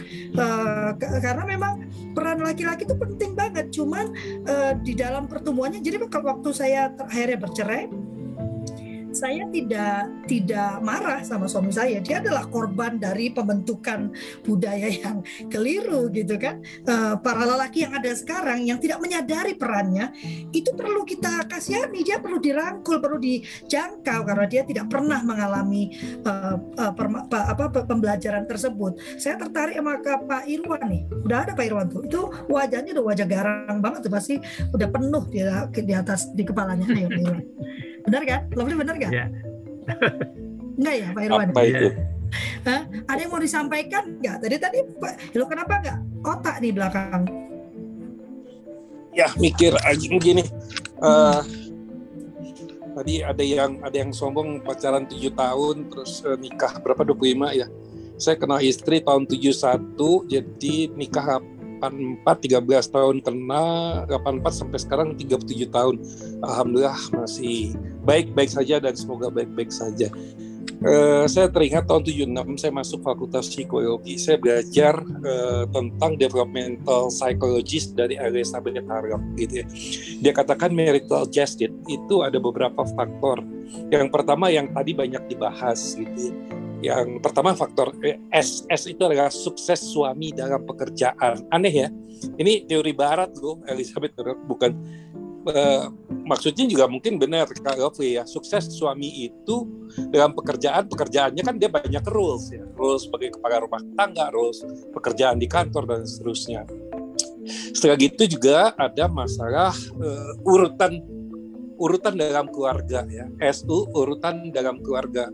[1.00, 3.72] ke- karena memang peran laki-laki itu penting banget.
[3.72, 4.12] Cuman
[4.44, 7.82] eh, di dalam pertumbuhannya, jadi kalau waktu saya terakhirnya bercerai
[9.12, 12.00] saya tidak tidak marah sama suami saya.
[12.00, 14.10] Dia adalah korban dari pembentukan
[14.42, 15.20] budaya yang
[15.52, 16.64] keliru gitu kan.
[16.64, 20.10] Eh, para lelaki yang ada sekarang yang tidak menyadari perannya
[20.50, 22.02] itu perlu kita kasihani.
[22.02, 25.92] Dia perlu dirangkul, perlu dijangkau karena dia tidak pernah mengalami
[26.24, 26.92] eh, eh,
[27.30, 28.98] apa pe- pembelajaran tersebut.
[29.20, 31.02] Saya tertarik sama Pak Irwan nih.
[31.22, 32.02] Udah ada Pak Irwan tuh.
[32.08, 34.34] Itu wajahnya udah wajah garang banget tuh pasti
[34.72, 35.40] udah penuh di,
[35.84, 36.88] di atas di kepalanya.
[36.88, 37.44] Ayo, Irwan.
[38.06, 38.40] Benar kan?
[38.54, 39.12] Lovely benar kan?
[39.12, 39.26] Ya.
[40.78, 41.48] Enggak ya Pak Irwan?
[41.52, 41.88] Apa itu?
[42.64, 42.82] Hah?
[43.10, 44.36] Ada yang mau disampaikan nggak?
[44.40, 47.22] Tadi tadi Pak, lo kenapa nggak otak di belakang?
[49.12, 50.48] Ya mikir aja begini.
[51.02, 51.40] Eh,
[52.96, 57.68] tadi ada yang ada yang sombong pacaran 7 tahun terus eh, nikah berapa 25 ya.
[58.16, 59.98] Saya kenal istri tahun 71
[60.30, 61.42] jadi nikah
[61.82, 63.64] 84 13 tahun kena
[64.06, 65.98] 84 sampai sekarang 37 tahun.
[66.46, 67.74] Alhamdulillah masih
[68.06, 70.06] baik-baik saja dan semoga baik-baik saja.
[70.82, 74.18] Eh, saya teringat tahun 76 saya masuk fakultas psikologi.
[74.18, 79.66] Saya belajar eh, tentang developmental psychologist dari Elizabeth Harrop gitu ya.
[80.22, 83.42] Dia katakan marital justice itu ada beberapa faktor.
[83.94, 86.61] Yang pertama yang tadi banyak dibahas gitu ya.
[86.82, 91.46] Yang pertama faktor eh, S, S itu adalah sukses suami dalam pekerjaan.
[91.54, 91.88] Aneh ya.
[92.38, 94.74] Ini teori barat loh Elizabeth bukan
[95.46, 95.86] eh,
[96.26, 98.26] maksudnya juga mungkin benar Kak ya.
[98.26, 103.82] Sukses suami itu dalam pekerjaan pekerjaannya kan dia banyak rules ya rules sebagai kepala rumah
[103.92, 104.64] tangga rules
[104.96, 106.64] pekerjaan di kantor dan seterusnya
[107.76, 111.02] setelah gitu juga ada masalah eh, urutan
[111.76, 115.28] urutan dalam keluarga ya SU urutan dalam keluarga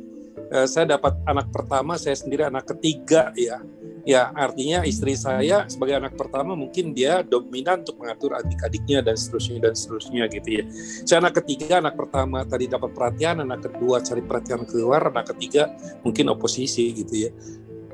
[0.69, 3.61] saya dapat anak pertama saya sendiri anak ketiga ya.
[4.09, 9.69] Ya artinya istri saya sebagai anak pertama mungkin dia dominan untuk mengatur adik-adiknya dan seterusnya
[9.69, 10.65] dan seterusnya gitu ya.
[11.05, 15.77] Saya anak ketiga anak pertama tadi dapat perhatian anak kedua cari perhatian keluar anak ketiga
[16.01, 17.31] mungkin oposisi gitu ya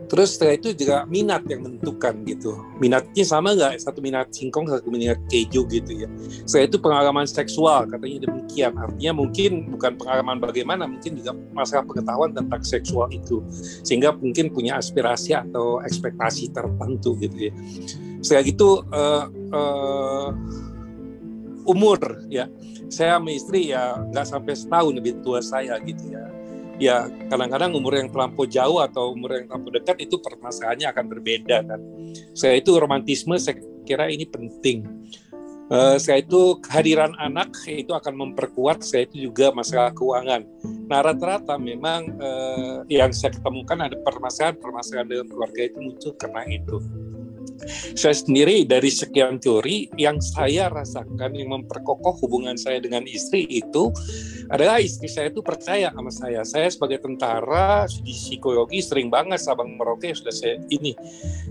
[0.07, 2.57] terus setelah itu juga minat yang menentukan gitu.
[2.79, 3.81] Minatnya sama nggak?
[3.81, 6.09] Satu minat singkong satu minat keju gitu ya.
[6.45, 8.73] Setelah itu pengalaman seksual katanya demikian.
[8.77, 13.41] Artinya mungkin bukan pengalaman bagaimana mungkin juga masalah pengetahuan tentang seksual itu.
[13.83, 17.53] Sehingga mungkin punya aspirasi atau ekspektasi tertentu gitu ya.
[18.21, 20.29] Setelah itu eh, eh,
[21.65, 22.47] umur ya.
[22.93, 26.44] Saya sama istri ya nggak sampai setahun lebih tua saya gitu ya
[26.79, 31.57] ya kadang-kadang umur yang terlampau jauh atau umur yang terlampau dekat itu permasalahannya akan berbeda
[31.65, 31.81] kan.
[32.35, 34.85] Saya itu romantisme saya kira ini penting.
[35.65, 40.45] Eh, saya itu kehadiran anak itu akan memperkuat saya itu juga masalah keuangan.
[40.85, 46.77] Nah rata-rata memang eh, yang saya ketemukan ada permasalahan-permasalahan dalam keluarga itu muncul karena itu
[47.95, 53.95] saya sendiri dari sekian teori yang saya rasakan yang memperkokoh hubungan saya dengan istri itu
[54.53, 56.41] adalah istri saya itu percaya sama saya.
[56.45, 60.93] Saya sebagai tentara di psikologi sering banget Sabang Merauke sudah saya ini.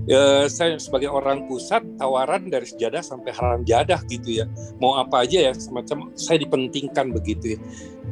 [0.05, 4.45] Eh, saya sebagai orang pusat tawaran dari sejadah sampai haram jadah gitu ya.
[4.77, 7.59] Mau apa aja ya semacam saya dipentingkan begitu ya.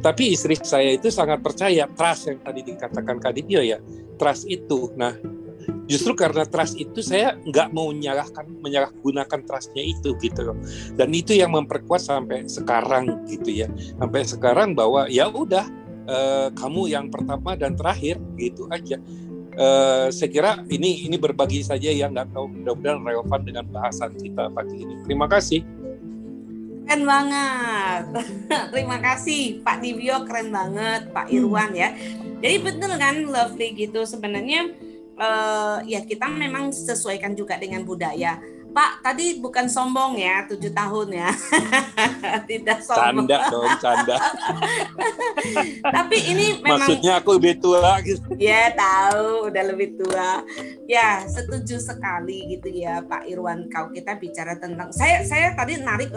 [0.02, 3.78] Tapi istri saya itu sangat percaya trust yang tadi dikatakan Kadipio ya.
[4.18, 4.90] Trust itu.
[4.98, 5.14] Nah,
[5.90, 10.58] justru karena trust itu saya nggak mau menyalahkan menyalahgunakan trustnya itu gitu loh.
[10.94, 13.68] Dan itu yang memperkuat sampai sekarang gitu ya.
[13.98, 15.66] Sampai sekarang bahwa ya udah
[16.06, 18.98] eh, kamu yang pertama dan terakhir gitu aja.
[19.52, 24.48] Eh, saya kira ini ini berbagi saja yang nggak tahu mudah-mudahan relevan dengan bahasan kita
[24.48, 24.94] pagi ini.
[25.04, 25.60] Terima kasih.
[26.88, 28.02] Keren banget.
[28.72, 31.94] Terima kasih Pak Dibio keren banget Pak Irwan ya.
[32.42, 34.02] Jadi betul kan lovely gitu.
[34.02, 34.72] Sebenarnya
[35.22, 38.42] eh, ya kita memang sesuaikan juga dengan budaya.
[38.72, 41.30] Pak tadi bukan sombong ya tujuh tahun ya.
[42.50, 43.28] Tidak sombong.
[43.28, 44.16] canda dong canda
[46.00, 50.40] Tapi ini memang maksudnya aku lebih tua gitu Ya tahu udah lebih tua.
[50.88, 53.68] Ya setuju sekali gitu ya Pak Irwan.
[53.68, 56.08] Kalau kita bicara tentang saya saya tadi narik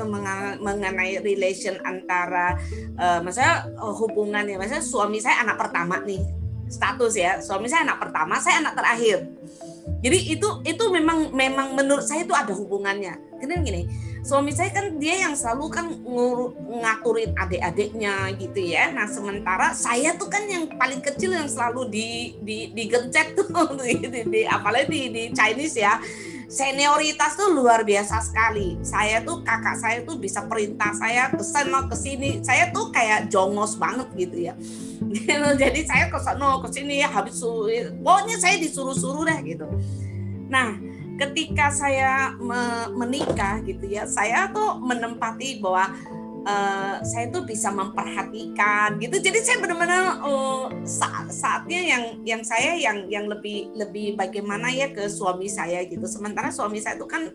[0.64, 2.56] mengenai relation antara
[2.96, 4.56] eh maksudnya eh, hubungan ya.
[4.56, 7.42] Maksudnya suami saya anak pertama nih status ya.
[7.42, 9.28] Suami saya anak pertama, saya anak terakhir.
[10.06, 13.18] Jadi itu itu memang memang menurut saya itu ada hubungannya.
[13.42, 13.90] Karena gini,
[14.26, 18.90] suami saya kan dia yang selalu kan ngur- ngaturin adik-adiknya gitu ya.
[18.94, 22.10] Nah sementara saya tuh kan yang paling kecil yang selalu di
[22.42, 23.50] di digencet tuh
[23.82, 25.98] di, di, di apalagi di, di Chinese ya.
[26.46, 28.78] Senioritas tuh luar biasa sekali.
[28.86, 32.42] Saya tuh kakak saya tuh bisa perintah saya ke sana ke sini.
[32.46, 34.54] Saya tuh kayak jongos banget gitu ya.
[35.62, 39.68] Jadi saya ke sana ke sini ya habis pokoknya saya disuruh-suruh deh gitu.
[40.46, 40.78] Nah,
[41.18, 45.90] ketika saya me- menikah gitu ya, saya tuh menempati bahwa
[46.46, 49.18] eh, saya tuh bisa memperhatikan gitu.
[49.20, 54.94] Jadi saya benar-benar eh, saat saatnya yang yang saya yang yang lebih lebih bagaimana ya
[54.94, 56.06] ke suami saya gitu.
[56.06, 57.34] Sementara suami saya tuh kan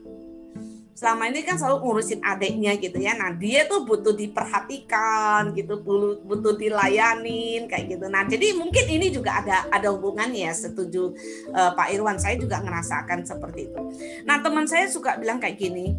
[1.01, 3.17] selama ini kan selalu ngurusin adiknya gitu ya.
[3.17, 8.05] Nah dia tuh butuh diperhatikan gitu, butuh, butuh dilayanin kayak gitu.
[8.13, 10.53] Nah jadi mungkin ini juga ada ada hubungannya ya.
[10.53, 11.17] Setuju
[11.57, 13.81] eh, Pak Irwan, saya juga ngerasakan seperti itu.
[14.29, 15.97] Nah teman saya suka bilang kayak gini.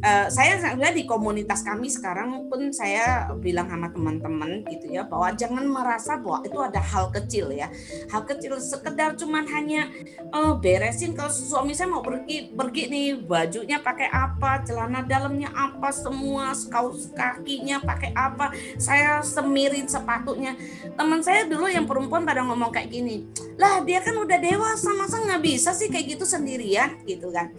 [0.00, 5.32] Eh, saya sebenarnya di komunitas kami sekarang pun saya bilang sama teman-teman gitu ya bahwa
[5.36, 7.68] jangan merasa bahwa itu ada hal kecil ya.
[8.08, 13.78] Hal kecil sekedar cuman hanya eh, beresin kalau suami saya mau pergi pergi nih bajunya
[13.80, 20.56] pakai apa celana dalamnya apa semua kaos kakinya pakai apa saya semirin sepatunya.
[20.96, 23.28] Teman saya dulu yang perempuan pada ngomong kayak gini
[23.60, 26.96] lah dia kan udah dewasa masa nggak bisa sih kayak gitu sendirian?
[27.04, 27.52] Gitu kan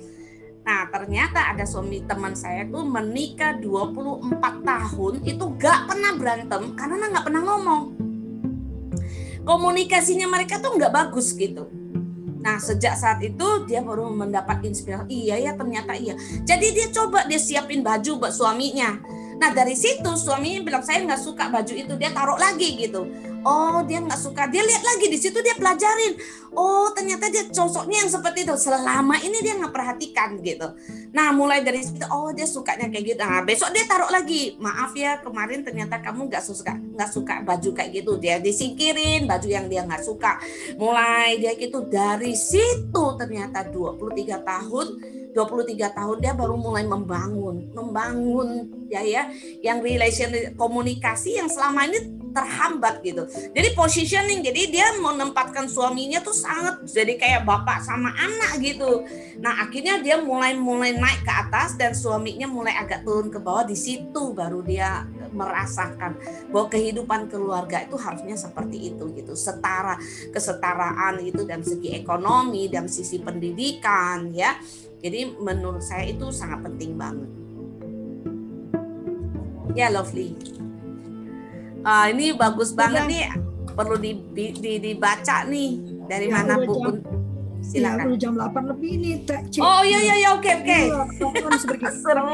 [0.61, 7.05] Nah ternyata ada suami teman saya tuh menikah 24 tahun itu gak pernah berantem karena
[7.09, 7.83] nggak pernah ngomong.
[9.41, 11.65] Komunikasinya mereka tuh nggak bagus gitu.
[12.41, 15.09] Nah sejak saat itu dia baru mendapat inspirasi.
[15.09, 16.13] Iya ya ternyata iya.
[16.45, 19.01] Jadi dia coba dia siapin baju buat suaminya.
[19.41, 23.09] Nah dari situ suaminya bilang saya nggak suka baju itu dia taruh lagi gitu.
[23.41, 26.13] Oh dia nggak suka dia lihat lagi di situ dia pelajarin.
[26.53, 28.53] Oh ternyata dia cocoknya yang seperti itu.
[28.57, 30.67] Selama ini dia nggak perhatikan gitu.
[31.09, 33.21] Nah mulai dari situ oh dia sukanya kayak gitu.
[33.25, 34.55] Nah besok dia taruh lagi.
[34.61, 38.21] Maaf ya kemarin ternyata kamu nggak suka nggak suka baju kayak gitu.
[38.21, 40.37] Dia disingkirin baju yang dia nggak suka.
[40.77, 44.87] Mulai dia gitu dari situ ternyata 23 tahun
[45.31, 49.31] 23 tahun dia baru mulai membangun, membangun ya ya
[49.63, 50.27] yang relation
[50.59, 53.27] komunikasi yang selama ini terhambat gitu.
[53.51, 59.05] Jadi positioning, jadi dia menempatkan suaminya tuh sangat jadi kayak bapak sama anak gitu.
[59.39, 63.67] Nah akhirnya dia mulai mulai naik ke atas dan suaminya mulai agak turun ke bawah.
[63.67, 66.17] Di situ baru dia merasakan
[66.51, 69.95] bahwa kehidupan keluarga itu harusnya seperti itu gitu, setara
[70.31, 74.57] kesetaraan itu dan segi ekonomi dan sisi pendidikan ya.
[75.01, 77.29] Jadi menurut saya itu sangat penting banget.
[79.73, 80.35] Ya lovely.
[81.81, 83.25] Ah, ini bagus banget nih.
[83.71, 85.69] Perlu di, di- di- dibaca nih
[86.03, 86.75] dari Ya, mana Bu.
[86.75, 87.03] jam-
[87.61, 88.05] Ya, Silakan.
[88.09, 89.61] udah jam 8 lebih ini Teh Cik.
[89.61, 90.65] Oh iya iya iya oke oke.
[90.81, 91.01] Iya.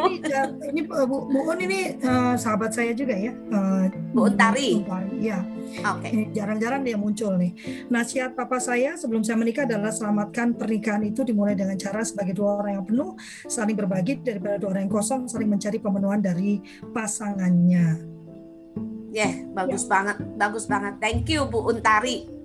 [0.07, 0.23] Ini,
[0.65, 3.35] ini Bu, Bu Un ini eh, sahabat saya juga ya.
[3.35, 3.85] eh,
[4.15, 4.87] Bu Untari.
[5.19, 5.43] Ya.
[5.85, 6.07] Oke.
[6.07, 7.51] Ini jarang-jarang dia muncul nih.
[7.85, 12.63] Nasihat papa saya sebelum saya menikah adalah selamatkan pernikahan itu dimulai dengan cara sebagai dua
[12.63, 13.11] orang yang penuh
[13.45, 18.15] saling berbagi daripada dua orang yang kosong saling mencari pemenuhan dari pasangannya.
[19.11, 20.17] Ya, bagus banget.
[20.35, 20.99] Bagus banget.
[20.99, 22.36] Thank you Bu Untari.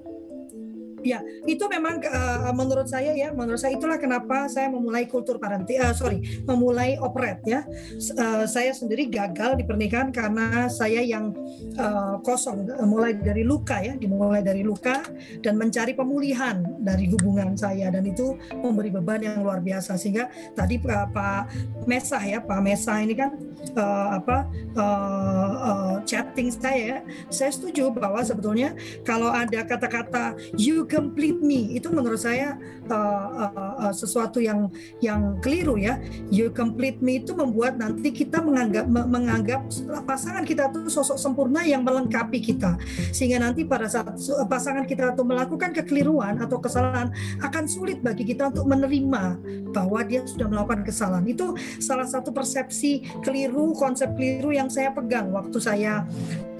[1.44, 5.94] Itu memang eh, menurut saya ya, menurut saya itulah kenapa saya memulai kultur parenting, eh,
[5.94, 7.66] sorry, memulai operet ya.
[7.98, 11.34] Eh, saya sendiri gagal di pernikahan karena saya yang
[11.76, 15.02] eh, kosong, mulai dari luka ya, dimulai dari luka
[15.42, 20.78] dan mencari pemulihan dari hubungan saya dan itu memberi beban yang luar biasa sehingga tadi
[20.78, 21.42] Pak Pak
[21.86, 23.30] Mesah ya, Pak Mesah ini kan
[23.74, 26.98] eh, apa eh, eh, chatting saya ya,
[27.30, 28.74] saya setuju bahwa sebetulnya
[29.06, 31.72] kalau ada kata-kata you complete me.
[31.72, 32.60] Itu menurut saya
[32.92, 34.68] uh, uh, uh, sesuatu yang
[35.00, 35.96] yang keliru ya.
[36.28, 39.64] You complete me itu membuat nanti kita menganggap me- menganggap
[40.04, 42.76] pasangan kita tuh sosok sempurna yang melengkapi kita.
[43.08, 47.08] Sehingga nanti pada saat su- pasangan kita tuh melakukan kekeliruan atau kesalahan
[47.40, 49.40] akan sulit bagi kita untuk menerima
[49.72, 51.24] bahwa dia sudah melakukan kesalahan.
[51.24, 56.04] Itu salah satu persepsi keliru konsep keliru yang saya pegang waktu saya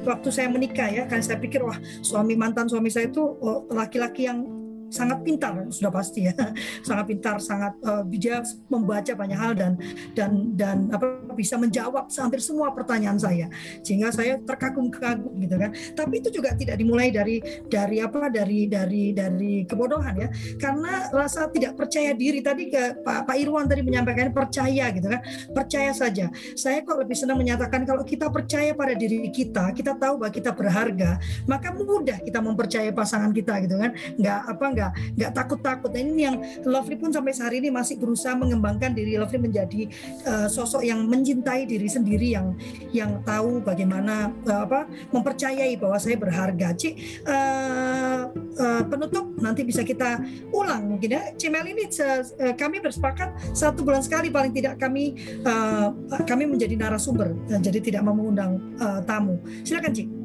[0.05, 4.27] waktu saya menikah ya kan saya pikir wah suami mantan suami saya itu oh, laki-laki
[4.29, 4.62] yang
[4.93, 6.35] sangat pintar sudah pasti ya.
[6.89, 7.73] Sangat pintar sangat
[8.13, 9.73] dia membaca banyak hal dan
[10.13, 13.47] dan dan apa bisa menjawab hampir semua pertanyaan saya.
[13.81, 15.71] Sehingga saya terkagum-kagum gitu kan.
[15.73, 20.29] Tapi itu juga tidak dimulai dari dari apa dari dari dari kebodohan ya.
[20.61, 25.21] Karena rasa tidak percaya diri tadi ke Pak Pak Irwan tadi menyampaikan percaya gitu kan.
[25.57, 26.29] Percaya saja.
[26.59, 30.51] Saya kok lebih senang menyatakan kalau kita percaya pada diri kita kita tahu bahwa kita
[30.53, 31.17] berharga
[31.49, 33.97] maka mudah kita mempercayai pasangan kita gitu kan.
[34.19, 35.91] Nggak apa nggak keluarga, nggak takut-takut.
[35.93, 39.83] Nah, ini yang Lovely pun sampai sehari ini masih berusaha mengembangkan diri Lovely menjadi
[40.27, 42.57] uh, sosok yang mencintai diri sendiri yang
[42.91, 46.75] yang tahu bagaimana uh, apa mempercayai bahwa saya berharga.
[46.75, 46.95] Cik
[47.29, 48.23] uh,
[48.59, 50.19] uh, penutup nanti bisa kita
[50.51, 51.23] ulang mungkin ya.
[51.37, 55.15] Cimel ini uh, kami bersepakat satu bulan sekali paling tidak kami
[55.45, 55.93] uh,
[56.25, 59.39] kami menjadi narasumber, uh, jadi tidak mau mengundang uh, tamu.
[59.63, 60.22] Silakan Cik.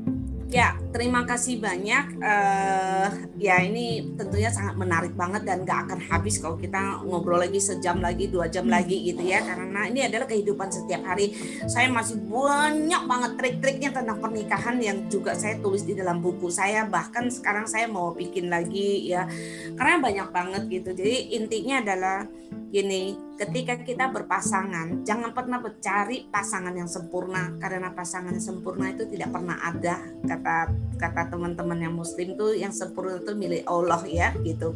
[0.47, 2.23] Ya, terima kasih banyak.
[2.23, 7.59] Uh, ya ini tentunya sangat menarik banget dan gak akan habis kalau kita ngobrol lagi
[7.59, 9.43] sejam lagi, dua jam lagi gitu ya.
[9.43, 11.35] Karena ini adalah kehidupan setiap hari.
[11.67, 16.87] Saya masih banyak banget trik-triknya tentang pernikahan yang juga saya tulis di dalam buku saya.
[16.87, 19.27] Bahkan sekarang saya mau bikin lagi ya,
[19.75, 20.89] karena banyak banget gitu.
[20.95, 22.23] Jadi intinya adalah
[22.67, 29.05] gini, ketika kita berpasangan, jangan pernah mencari pasangan yang sempurna karena pasangan yang sempurna itu
[29.05, 30.01] tidak pernah ada.
[30.25, 34.73] Kata kata teman-teman yang muslim tuh yang sempurna itu milik Allah ya gitu.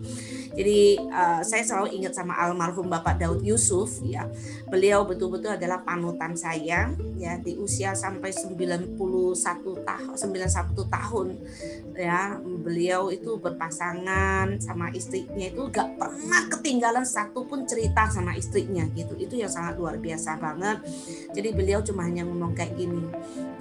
[0.54, 4.30] Jadi uh, saya selalu ingat sama almarhum Bapak Daud Yusuf ya.
[4.70, 11.28] Beliau betul-betul adalah panutan saya ya di usia sampai 91 tahun 91 tahun
[11.98, 12.38] ya.
[12.62, 19.18] Beliau itu berpasangan sama istrinya itu gak pernah ketinggalan satu pun cerita sama istrinya gitu.
[19.18, 20.84] Itu yang sangat luar biasa banget.
[21.34, 23.06] Jadi beliau cuma hanya ngomong kayak gini.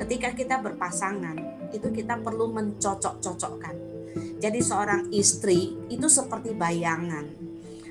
[0.00, 3.76] Ketika kita berpasangan itu kita perlu mencocok-cocokkan.
[4.40, 7.30] Jadi seorang istri itu seperti bayangan.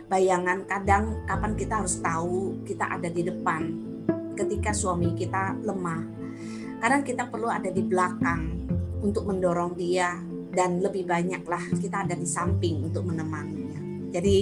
[0.10, 3.62] Bayangan kadang kapan kita harus tahu kita ada di depan
[4.36, 6.01] ketika suami kita lemah.
[6.80, 8.68] Kadang kita perlu ada di belakang
[8.99, 10.18] untuk mendorong dia
[10.49, 14.10] dan lebih banyaklah kita ada di samping untuk menemaninya.
[14.10, 14.38] Jadi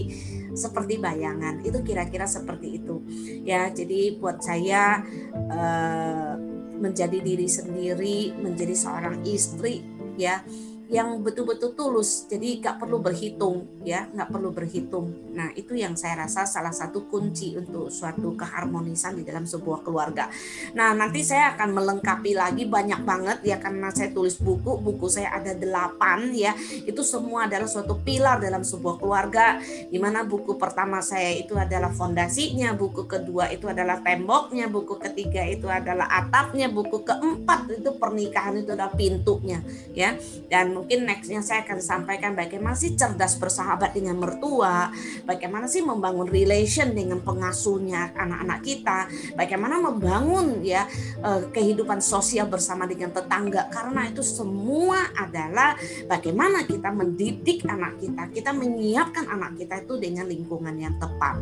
[0.53, 1.63] seperti bayangan.
[1.65, 3.03] Itu kira-kira seperti itu.
[3.43, 5.01] Ya jadi buat saya
[5.49, 6.33] uh,
[6.77, 9.81] menjadi diri sendiri menjadi seorang istri
[10.17, 10.45] ya
[10.87, 12.27] yang betul-betul tulus.
[12.31, 14.07] Jadi nggak perlu berhitung ya.
[14.07, 15.11] Nggak perlu berhitung.
[15.35, 20.31] Nah itu yang saya rasa salah satu kunci untuk suatu keharmonisan di dalam sebuah keluarga.
[20.73, 24.79] Nah nanti saya akan melengkapi lagi banyak banget ya karena saya tulis buku.
[24.79, 26.55] Buku saya ada delapan ya.
[26.87, 29.59] Itu semua adalah suatu pilar dalam sebuah keluarga
[29.91, 35.43] di mana buku pertama saya itu adalah fondasinya buku kedua itu adalah temboknya buku ketiga
[35.43, 39.59] itu adalah atapnya buku keempat itu pernikahan itu adalah pintunya
[39.91, 40.15] ya.
[40.47, 44.93] Dan mungkin nextnya saya akan sampaikan bagaimana sih cerdas bersahabat dengan mertua,
[45.25, 50.85] bagaimana sih membangun relation dengan pengasuhnya anak-anak kita, bagaimana membangun ya
[51.25, 55.73] eh, kehidupan sosial bersama dengan tetangga karena itu semua adalah
[56.05, 61.41] bagaimana kita mendidik anak kita, kita menyiapkan anak kita itu dengan lingkungan yang tepat.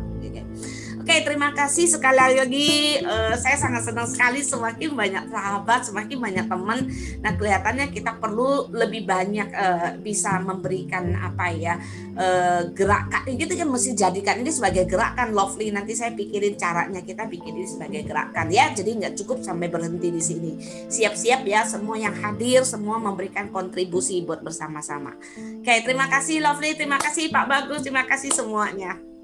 [1.06, 2.98] Oke, terima kasih sekali lagi.
[2.98, 6.90] Uh, saya sangat senang sekali semakin banyak sahabat, semakin banyak teman.
[7.22, 11.74] Nah, kelihatannya kita perlu lebih banyak uh, bisa memberikan apa ya
[12.14, 13.26] uh, gerakan.
[13.34, 15.74] Gitu kan mesti jadikan ini sebagai gerakan lovely.
[15.74, 18.70] Nanti saya pikirin caranya kita bikin ini sebagai gerakan ya.
[18.70, 20.52] Jadi nggak cukup sampai berhenti di sini.
[20.86, 25.16] Siap-siap ya semua yang hadir, semua memberikan kontribusi buat bersama-sama.
[25.62, 29.15] Oke, terima kasih lovely, terima kasih Pak Bagus, terima kasih semuanya.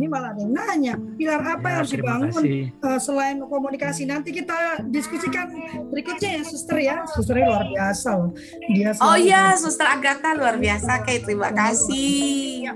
[0.00, 2.44] Ini malah ada yang nanya, pilar apa ya, yang harus dibangun
[2.80, 4.08] uh, selain komunikasi?
[4.08, 5.52] Nanti kita diskusikan
[5.92, 7.04] berikutnya ya, suster ya.
[7.04, 8.32] Susternya luar biasa loh.
[8.72, 11.04] Dia oh iya, suster Agatha luar biasa.
[11.04, 12.72] Kayak terima kasih.
[12.72, 12.74] Ya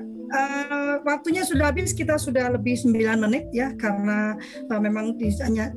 [0.95, 4.39] uh, waktunya sudah habis kita sudah lebih 9 menit ya karena
[4.71, 5.19] uh, memang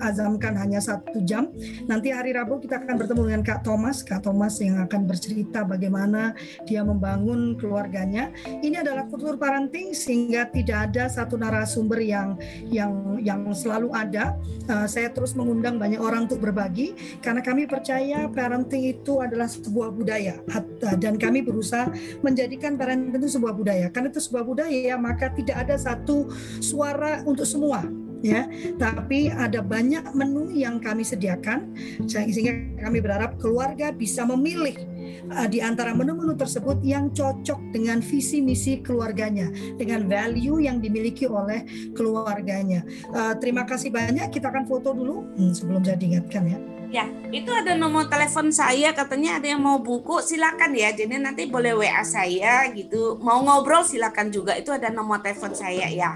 [0.02, 1.50] azamkan hanya satu jam.
[1.90, 6.38] Nanti hari Rabu kita akan bertemu dengan Kak Thomas Kak Thomas yang akan bercerita bagaimana
[6.70, 8.30] dia membangun keluarganya.
[8.46, 12.38] Ini adalah kultur parenting sehingga tidak ada satu narasumber yang
[12.70, 14.38] yang yang selalu ada.
[14.68, 16.94] Uh, saya terus mengundang banyak orang untuk berbagi
[17.24, 20.38] karena kami percaya parenting itu adalah sebuah budaya.
[21.00, 21.90] Dan kami berusaha
[22.22, 23.88] menjadikan parenting itu sebuah budaya.
[23.90, 26.28] Karena itu sebuah budaya maka tidak ada satu
[26.60, 27.88] suara untuk semua
[28.20, 28.50] ya.
[28.76, 31.72] Tapi ada banyak menu yang kami sediakan
[32.10, 34.76] sehingga kami berharap keluarga bisa memilih
[35.32, 41.26] uh, di antara menu-menu tersebut yang cocok dengan visi misi keluarganya dengan value yang dimiliki
[41.26, 46.60] oleh keluarganya uh, terima kasih banyak kita akan foto dulu hmm, sebelum saya diingatkan ya
[46.88, 47.04] Ya,
[47.36, 50.96] itu ada nomor telepon saya, katanya ada yang mau buku, silakan ya.
[50.96, 53.20] Jadi nanti boleh WA saya gitu.
[53.20, 54.56] Mau ngobrol silakan juga.
[54.56, 56.16] Itu ada nomor telepon saya ya.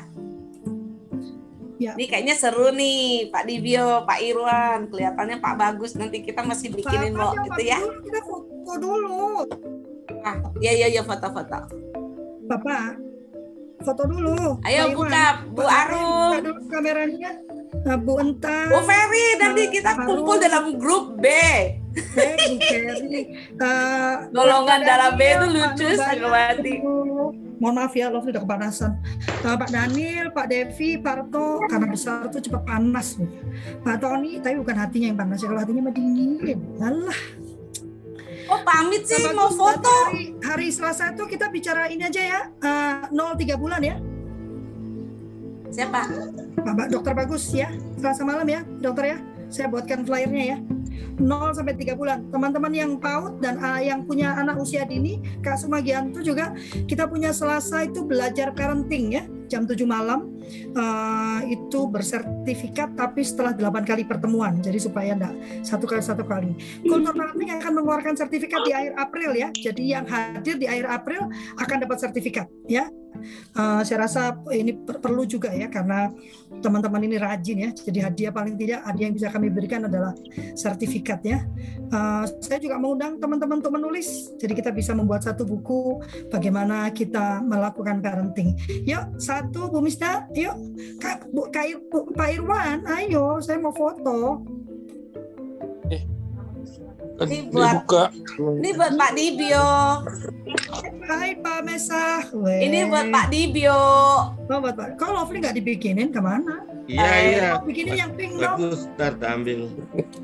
[1.81, 1.97] Ya.
[1.97, 4.93] Ini kayaknya seru nih, Pak Divio, Pak Irwan.
[4.93, 5.97] Kelihatannya Pak Bagus.
[5.97, 7.81] Nanti kita masih bikinin mau gitu ya.
[7.81, 9.49] Kita foto dulu.
[10.21, 11.73] Ah, ya ya ya foto-foto.
[12.45, 13.01] Bapak,
[13.81, 14.61] foto dulu.
[14.61, 16.37] Ayo buka, Bu Arum.
[16.37, 17.31] Buka dulu kameranya.
[18.05, 18.69] Bu Entah.
[18.69, 21.25] Bu Ferry, nanti kita kumpul dalam grup B.
[21.91, 23.21] Bu Kerry.
[23.51, 26.75] Eh, Golongan Pak darah B itu Pak lucu, Nubaya, Sanggawati.
[27.61, 28.91] Mohon maaf ya, Lovely udah kepanasan.
[29.21, 33.19] Eh, Pak Daniel, Pak Devi, Pak Reto, karena besar tuh cepat panas.
[33.85, 36.59] Pak Tony, tapi bukan hatinya yang panas ya, kalau hatinya mah dingin.
[36.81, 37.21] Alah.
[38.51, 39.95] Oh pamit sih Bagus, mau foto.
[40.11, 43.95] Hari, hari Selasa itu kita bicara ini aja ya, eh, 0-3 bulan ya.
[45.71, 46.03] Siapa?
[46.59, 49.17] Bapak Dokter Bagus ya, Selasa malam ya, dokter ya.
[49.47, 50.57] Saya buatkan flyernya ya.
[51.21, 52.25] 0 sampai 3 bulan.
[52.33, 56.57] Teman-teman yang PAUD dan uh, yang punya anak usia dini, Kak Sumagianto juga
[56.89, 60.33] kita punya Selasa itu belajar parenting ya, jam 7 malam.
[60.73, 64.57] Uh, itu bersertifikat tapi setelah 8 kali pertemuan.
[64.59, 66.51] Jadi supaya enggak satu kali satu kali.
[66.83, 69.53] Kultur parenting akan mengeluarkan sertifikat di akhir April ya.
[69.53, 71.29] Jadi yang hadir di akhir April
[71.61, 72.89] akan dapat sertifikat ya.
[73.53, 76.09] Uh, saya rasa ini per- perlu juga ya karena
[76.59, 77.71] teman-teman ini rajin ya.
[77.71, 80.13] Jadi hadiah paling tidak hadiah yang bisa kami berikan adalah
[80.57, 81.43] sertifikat ya.
[81.91, 84.33] Uh, saya juga mengundang teman-teman untuk menulis.
[84.37, 86.01] Jadi kita bisa membuat satu buku
[86.31, 88.55] bagaimana kita melakukan parenting.
[88.87, 90.55] Yuk satu Bu Misda, yuk
[90.99, 94.43] Kak, Bu, Kak Bu- Pak Irwan, ayo saya mau foto.
[97.21, 98.03] Ini buat- buka.
[98.39, 99.69] Ini buat Pak Dibio.
[101.01, 102.25] Hai Pak Mesa.
[102.31, 102.65] Weh.
[102.65, 103.81] Ini buat Pak Dibio.
[104.41, 104.97] Oh, buat Pak.
[104.97, 106.65] Kalau Lovely nggak dibikinin ke mana?
[106.83, 107.49] Iya Eh, iya.
[107.61, 108.57] Bikinin yang pink dong.
[108.57, 109.69] Bagus, ntar tak ambil.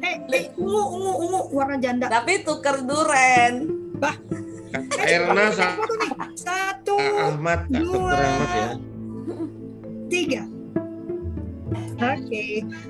[0.02, 2.10] Eh, eh, ungu, ungu, ungu, warna janda.
[2.10, 3.54] Tapi tuker duren.
[5.00, 6.12] Erna sama Foto nih.
[6.36, 8.68] Satu, Ahmad, dua, Ahmad ya.
[10.08, 10.42] tiga.
[11.98, 12.46] Oke.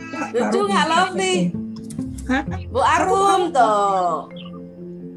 [0.09, 0.85] Pak Lucu nggak.
[0.85, 1.35] Lovely?
[2.73, 4.27] Bu Arum tuh.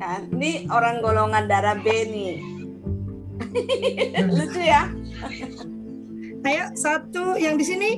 [0.01, 2.35] Kan, ini orang golongan darah B nih.
[4.31, 4.89] Lucu ya?
[6.41, 7.91] Ayo, satu yang di sini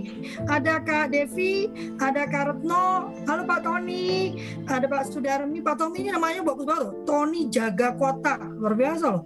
[0.51, 1.71] ada Kak Devi,
[2.03, 4.35] ada Kak Retno, halo Pak Tony,
[4.67, 6.95] ada Pak Sudarmi, Pak Tony ini namanya bagus banget loh.
[7.07, 9.23] Tony jaga kota, luar biasa loh.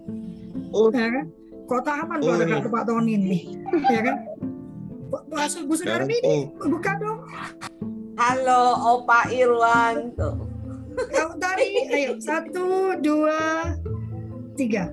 [0.77, 0.93] Oh.
[0.93, 1.27] Ya kan?
[1.65, 2.61] Kota aman Oh, kalau ada iya.
[2.61, 3.39] Kak Pak Tony ini,
[3.89, 4.17] ya kan?
[5.09, 7.19] Bu- Pak Bu Sudarmi ini Oh, buka dong.
[8.17, 8.63] Halo
[8.97, 10.49] Opa Irwan tuh.
[10.97, 13.69] Kak Utari, ayo satu, dua,
[14.57, 14.89] tiga.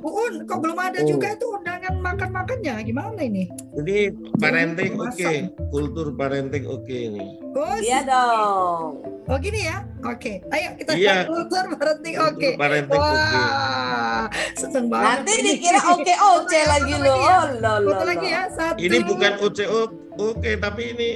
[0.00, 1.06] Uun, kok belum ada Oh.
[1.06, 2.80] juga itu undangan makan-makannya?
[2.80, 3.44] Gimana ini?
[3.76, 4.08] Ini
[4.40, 5.52] parenting oke, Masak.
[5.68, 7.36] kultur parenting oke ini.
[7.52, 9.04] Oh, Iya dong.
[9.28, 9.84] oh gini ya?
[10.02, 11.28] Oke, ayo kita Iya.
[11.28, 12.16] kultur parenting.
[12.16, 12.48] Oke.
[12.48, 13.20] Kultur parenting oke.
[13.20, 14.24] Wah,
[14.56, 15.08] seneng banget.
[15.20, 17.16] Nanti dikira oke oce lagi loh.
[17.20, 18.32] Oh, lo, lo, Foto lagi lo.
[18.32, 18.78] ya, satu.
[18.80, 19.80] Ini bukan OCO
[20.16, 21.10] oke, tapi ini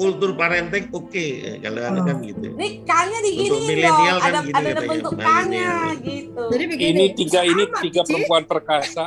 [0.00, 1.12] kultur parenting oke.
[1.20, 2.04] Eh, Kalau anu Oh.
[2.08, 2.46] kan gitu.
[2.50, 5.70] Ini kanya di Untuk gini milenial kan Ada gitu ada katanya, bentuk kanya
[6.00, 6.42] gitu.
[6.48, 6.88] Jadi begini.
[6.88, 9.04] Ini tiga ini sama, tiga perempuan perkasa.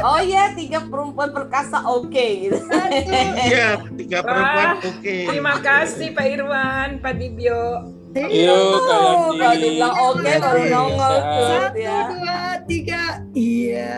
[0.00, 2.56] Oh iya tiga perempuan perkasa oke gitu.
[2.56, 3.12] Satu.
[3.44, 5.16] Iya, tiga perempuan oke.
[5.28, 7.64] Terima kasih Pak Irwan, Pak Dibio.
[8.10, 11.98] Ayo kalian Oh, kalau dibilang oke baru nongol Satu, ya.
[12.08, 13.02] dua, tiga.
[13.30, 13.94] Iya.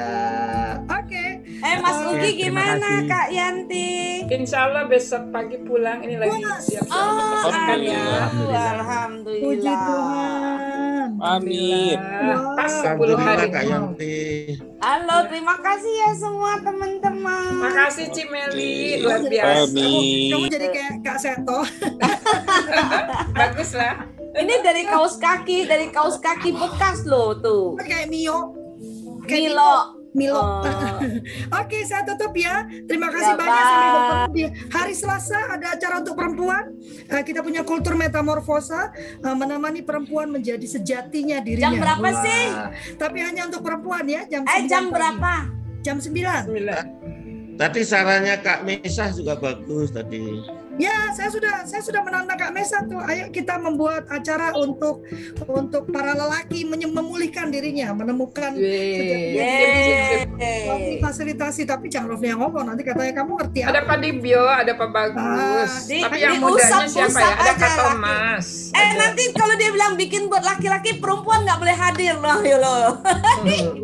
[1.73, 3.09] Eh Mas Ugi terima gimana kasih.
[3.09, 3.89] Kak Yanti?
[4.29, 7.97] Insya Allah besok pagi pulang ini lagi siap-siap Oh, untuk makan ya.
[7.97, 8.67] alhamdulillah.
[8.75, 9.45] Alhamdulillah.
[9.49, 9.73] Puji.
[9.73, 11.09] Tuhan.
[11.23, 11.97] Amin.
[12.53, 13.49] Pas 10 Alhamdulillah hari.
[13.49, 14.21] Kak Yanti.
[14.79, 17.53] Halo, terima kasih ya semua teman-teman.
[17.57, 19.01] Makasih Cimeli, Oke.
[19.01, 19.61] luar Kamu biasa.
[19.65, 20.29] Amin.
[20.29, 21.59] Kamu jadi kayak Kak Seto.
[23.39, 23.95] Bagus lah.
[24.33, 27.77] Ini dari kaos kaki, dari kaus kaki bekas loh tuh.
[27.79, 28.53] kayak Mio.
[29.25, 29.57] Kayak Milo.
[29.57, 30.02] Milo.
[30.13, 30.61] Oh.
[31.65, 32.69] Oke, saya tutup ya.
[32.85, 36.77] Terima kasih Ya, banyak sampai bertemu di hari Selasa ada acara untuk perempuan.
[37.09, 41.73] Eh, kita punya kultur metamorfosa eh, menemani perempuan menjadi sejatinya dirinya.
[41.73, 42.21] Jam berapa Wah.
[42.21, 42.45] sih?
[43.01, 44.95] Tapi hanya untuk perempuan ya, jam Eh 9 jam pagi.
[45.01, 45.33] berapa?
[45.81, 46.13] Jam 9.
[46.13, 46.83] Bismillah.
[47.53, 50.62] Tadi sarannya Kak Mesah juga bagus tadi.
[50.75, 52.97] Ya, saya sudah saya sudah menantang Kak Mesa tuh.
[52.99, 55.05] Ayo kita membuat acara untuk
[55.45, 58.57] untuk para lelaki memulihkan dirinya, menemukan
[60.99, 63.89] fasilitasi tapi jangan Lovely yang ngomong nanti katanya kamu ngerti Ada apa.
[63.89, 65.21] Pak Dibio, ada Pak Bagus.
[65.21, 67.27] Ah, di- Tapi yang mudanya siapa ya?
[67.29, 67.79] Ada aja Kak laki.
[67.79, 68.47] Thomas.
[68.71, 72.57] Eh Ada- nanti kalau dia bilang bikin buat laki-laki perempuan nggak boleh hadir loh, ya
[72.57, 72.97] loh.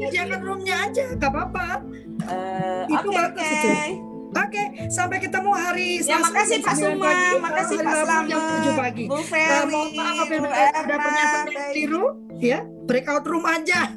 [0.08, 1.84] Jangan roomnya aja, gak apa-apa.
[2.24, 3.54] Eh, Itu Oke bagus oke.
[3.54, 4.07] itu.
[4.28, 4.62] Oke,
[4.92, 8.40] sampai ketemu hari Ya Selasa makasih jam Pak 9 Suma, pagi, makasih Pak Rabu jam
[8.40, 9.04] 7 Slamet, pagi.
[9.08, 12.04] Bu Ferry, mohon maaf apabila ada pernyataan yang keliru,
[12.36, 13.80] ya breakout room aja.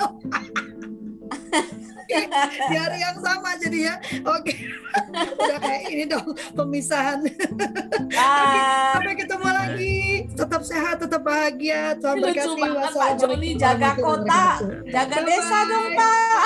[2.67, 3.95] Di hari yang sama jadi ya.
[4.27, 4.51] Oke,
[5.47, 7.23] udah kayak ini dong pemisahan.
[8.11, 8.99] Bye.
[8.99, 9.99] Sampai ketemu lagi.
[10.35, 11.95] Tetap sehat, tetap bahagia.
[12.03, 12.59] Tuhan Lucu berkati.
[12.59, 14.43] banget, Pak Wassalamualaikum Joni jaga kota.
[14.91, 16.43] Jaga desa dong Pak.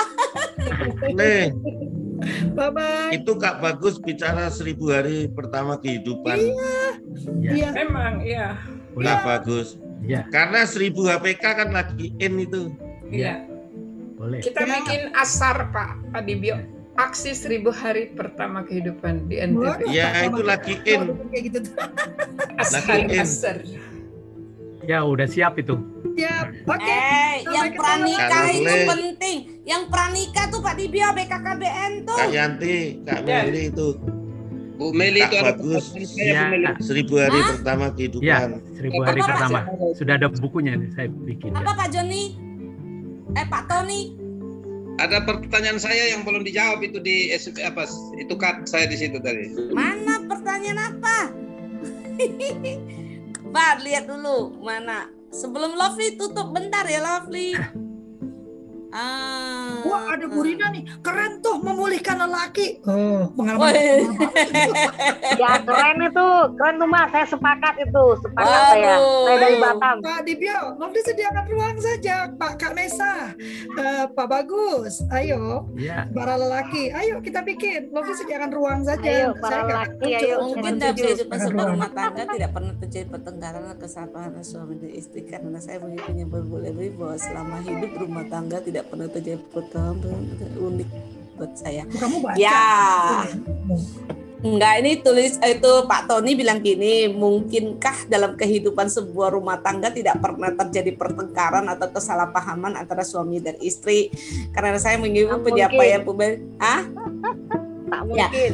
[1.18, 1.44] Nih,
[2.52, 3.10] Bye bye.
[3.12, 6.36] itu Kak Bagus bicara seribu hari pertama kehidupan.
[6.36, 6.74] Iya.
[7.38, 7.52] Ya.
[7.52, 7.68] Iya.
[7.74, 8.46] Memang, iya.
[8.92, 9.76] Kak Bagus.
[10.00, 12.70] Iya, Karena 1000 HPK kan lagi in itu.
[13.08, 13.42] Iya.
[14.16, 14.40] boleh.
[14.40, 14.80] Kita Ya.
[14.80, 16.56] bikin asar Pak Adibio.
[16.96, 19.92] Aksi seribu hari pertama kehidupan di Waduh, NTB.
[19.92, 21.00] Ya, Pak, itu lagi in.
[21.28, 21.58] Kayak gitu.
[22.56, 23.20] Asar, lagi in.
[23.20, 23.56] asar.
[24.86, 25.74] Ya udah siap itu.
[26.14, 26.80] Ya, oke.
[26.80, 28.86] Eh, Sampai yang pranikah itu boleh.
[28.88, 29.36] penting.
[29.62, 32.16] Yang pranikah tuh Pak Dibio BKKBN tuh.
[32.16, 33.44] Kak Yanti, Kak Ya.
[33.44, 33.88] Meli itu
[34.76, 35.84] Bu Meli Kak itu bagus.
[35.92, 36.64] Meli.
[36.64, 37.48] Ya, seribu hari Hah?
[37.52, 38.48] pertama ya kehidupan.
[38.72, 39.28] seribu hari Pak?
[39.28, 39.58] pertama.
[39.92, 41.50] Sudah ada bukunya ini saya bikin.
[41.52, 41.74] Apa Ya.
[41.74, 42.24] Pak Joni?
[43.34, 44.00] Eh Pak Tony?
[44.96, 47.84] Ada pertanyaan saya yang belum dijawab itu di SMP apa?
[48.16, 49.52] Itu cut saya di situ tadi.
[49.68, 51.16] Mana pertanyaan apa?
[53.54, 55.10] Pak, lihat dulu mana.
[55.30, 57.54] Sebelum Lovely tutup bentar ya Lovely.
[58.96, 59.84] Ah.
[59.84, 60.88] Wah, ada Bu Rina nih.
[61.04, 62.80] Keren tuh memulihkan lelaki.
[62.88, 63.76] Oh, pengalaman.
[65.36, 67.12] Ya keren itu, keren tuh mas.
[67.12, 68.96] Saya sepakat itu, sepakat saya.
[68.96, 69.24] Waduh.
[69.26, 69.96] Saya dari Batam.
[70.00, 73.36] Pak Dibio, mau disediakan ruang saja, Pak Kak Nesa,
[73.76, 79.04] Eh, Pak Bagus, ayo, Ya, para lelaki, ayo kita bikin, mau disediakan ruang saja.
[79.04, 80.36] Ayo, para Saya lelaki, ayo.
[80.56, 85.58] Mungkin Jangan sebuah rumah tangga tidak pernah terjadi pertengkaran atau kesalahan suami dan istri karena
[85.60, 90.22] saya mengikuti boleh bahwa selama hidup rumah tangga tidak pernah terjadi pertengkaran
[90.56, 90.88] unik
[91.36, 91.84] buat saya.
[91.86, 92.36] Kamu baca.
[92.40, 93.26] Ya.
[94.36, 100.20] Enggak, ini tulis itu Pak Tony bilang gini, mungkinkah dalam kehidupan sebuah rumah tangga tidak
[100.20, 104.12] pernah terjadi pertengkaran atau kesalahpahaman antara suami dan istri?
[104.52, 106.44] Karena saya mengikuti penyampaian publik.
[106.60, 106.84] Ah,
[107.86, 108.26] Tak Ya.
[108.28, 108.52] mungkin.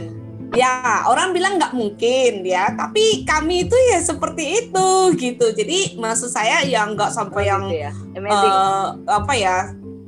[0.53, 0.73] ya
[1.09, 5.47] orang bilang nggak mungkin ya, tapi kami itu ya seperti itu gitu.
[5.51, 7.93] Jadi maksud saya ya nggak sampai yang Gitu ya.
[8.17, 8.53] Amazing.
[8.55, 9.57] eh, apa ya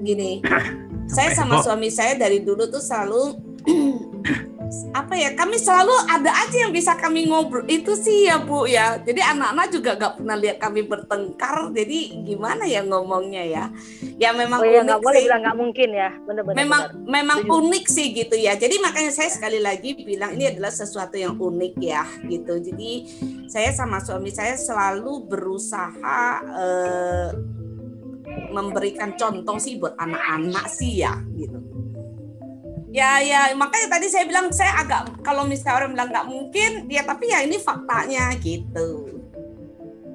[0.04, 0.44] gini
[1.14, 3.40] saya sama suami saya dari dulu tuh selalu
[4.94, 7.66] apa ya kami selalu ada aja yang bisa kami ngobrol.
[7.68, 8.98] Itu sih ya bu ya.
[9.02, 11.70] Jadi anak-anak juga gak pernah lihat kami bertengkar.
[11.70, 13.64] Jadi gimana ya ngomongnya ya?
[14.18, 15.26] Ya memang oh ya unik boleh sih.
[15.26, 16.56] bilang nggak mungkin ya, benar-benar.
[16.58, 17.58] memang memang Setuju.
[17.60, 18.52] unik sih gitu ya.
[18.54, 22.54] Jadi makanya saya sekali lagi bilang ini adalah sesuatu yang unik ya gitu.
[22.58, 22.90] Jadi
[23.50, 27.28] saya sama suami saya selalu berusaha eh,
[28.52, 31.58] memberikan contoh sih buat anak-anak sih ya gitu
[32.94, 37.02] ya ya makanya tadi saya bilang saya agak kalau misalnya orang bilang nggak mungkin ya
[37.02, 39.14] tapi ya ini faktanya gitu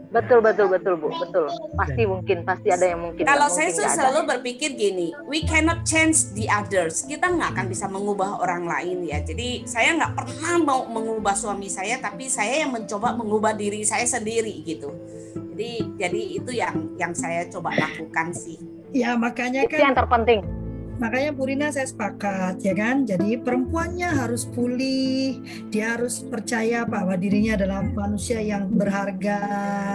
[0.10, 1.46] Betul betul betul bu, betul.
[1.78, 3.22] Pasti mungkin, pasti ada yang mungkin.
[3.22, 3.94] Kalau saya mungkin ada.
[3.94, 7.06] selalu berpikir gini, we cannot change the others.
[7.06, 9.22] Kita nggak akan bisa mengubah orang lain ya.
[9.22, 14.10] Jadi saya nggak pernah mau mengubah suami saya, tapi saya yang mencoba mengubah diri saya
[14.10, 14.90] sendiri gitu.
[15.36, 18.58] Jadi jadi itu yang yang saya coba lakukan sih.
[18.90, 20.42] Ya makanya itu yang kan, terpenting.
[21.00, 23.04] Makanya Bu Rina saya sepakat ya kan.
[23.04, 29.40] Jadi perempuannya harus pulih, dia harus percaya bahwa dirinya adalah manusia yang berharga,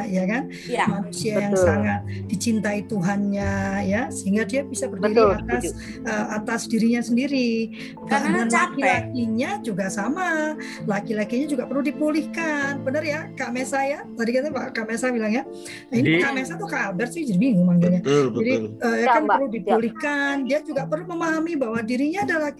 [0.06, 0.42] ya kan?
[0.64, 1.66] Ya, manusia yang Betul.
[1.66, 3.52] sangat dicintai Tuhannya
[3.84, 5.64] ya sehingga dia bisa berdiri Betul, atas
[6.00, 7.70] eh, atas dirinya sendiri
[8.06, 14.30] Karena dan laki-lakinya juga sama laki-lakinya juga perlu dipulihkan benar ya Kak Mesa ya tadi
[14.32, 15.44] kata Pak Kak Mesa bilang ya
[15.84, 18.84] Nah, ini Jadi- Kak Mesa tuh Kak Albert sih jadi bingung manggilnya Betul, jadi betul.
[18.84, 19.34] eh, Ya, kan Mbak.
[19.36, 22.54] perlu dipulihkan dia juga perlu memahami bahwa dirinya adalah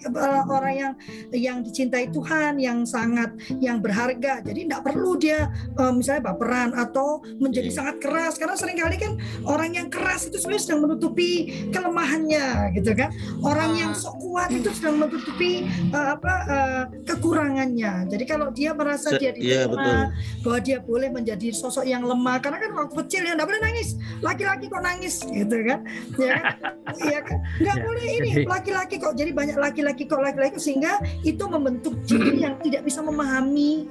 [0.51, 0.93] orang yang
[1.31, 3.31] yang dicintai Tuhan yang sangat
[3.63, 4.43] yang berharga.
[4.43, 7.77] Jadi tidak perlu dia eh, misalnya baperan atau menjadi Iya.
[7.79, 8.35] sangat keras.
[8.35, 9.15] Karena sering kali kan
[9.47, 11.31] orang yang keras itu sebenarnya sedang menutupi
[11.71, 13.09] kelemahannya gitu kan?
[13.39, 18.11] Orang yang sok kuat itu sedang menutupi eh, apa eh, kekurangannya.
[18.11, 20.11] Jadi kalau dia merasa Se- dia iya, diterima
[20.43, 22.43] bahwa dia boleh menjadi sosok yang lemah.
[22.43, 23.95] Karena kan waktu kecil ya nggak boleh nangis.
[24.19, 25.79] Laki-laki kok nangis gitu kan?
[26.19, 26.43] Ya kan?
[26.99, 27.37] Iya kan?
[27.61, 32.39] Nggak Ya, boleh ini laki-laki kok jadi banyak laki-laki kok laki-laki sehingga itu membentuk diri
[32.39, 33.85] yang tidak bisa memahami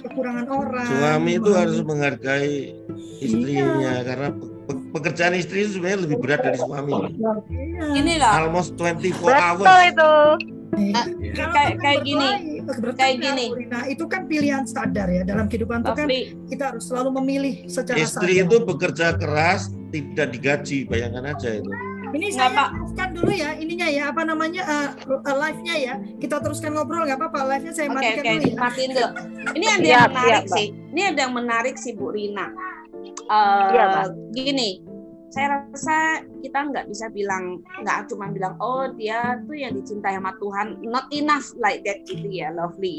[0.00, 2.74] kekurangan orang Suami itu harus menghargai
[3.18, 3.66] istrinya
[4.02, 6.92] karena pe- pe- pekerjaan istri itu sebenarnya lebih berat dari suami.
[6.92, 7.32] Iya.
[7.94, 8.32] ini loh.
[8.32, 9.66] Almost 24 Betul hours.
[9.86, 10.12] itu.
[10.70, 11.02] Iya.
[11.20, 11.32] Ya.
[11.32, 12.28] Kalau Kayak- kita kayak gini.
[12.60, 13.44] bertengkar, Kayak gini.
[13.66, 16.08] Nah itu kan pilihan sadar ya dalam kehidupan itu kan
[16.46, 18.44] kita harus selalu memilih secara Istri sadar.
[18.46, 19.60] itu bekerja keras
[19.90, 21.70] tidak digaji, bayangkan aja itu.
[22.10, 24.88] Ini Nggak, saya teruskan dulu ya ininya ya apa namanya uh,
[25.22, 25.94] uh, live-nya ya.
[26.18, 28.56] Kita teruskan ngobrol nggak apa-apa live-nya saya Oke matikan oke, dulu ya.
[28.58, 29.08] matiin dulu.
[29.54, 30.56] Ini ada yang menarik Mbak.
[30.58, 30.66] sih.
[30.90, 32.46] Ini ada yang menarik sih Bu Rina.
[33.30, 34.06] Eh, Iya, Mbak.
[34.34, 34.70] gini,
[35.30, 35.96] saya rasa
[36.42, 40.82] kita nggak bisa bilang nggak cuma bilang oh dia tuh yang dicintai sama Tuhan.
[40.82, 42.98] Not enough like that gitu ya, lovely.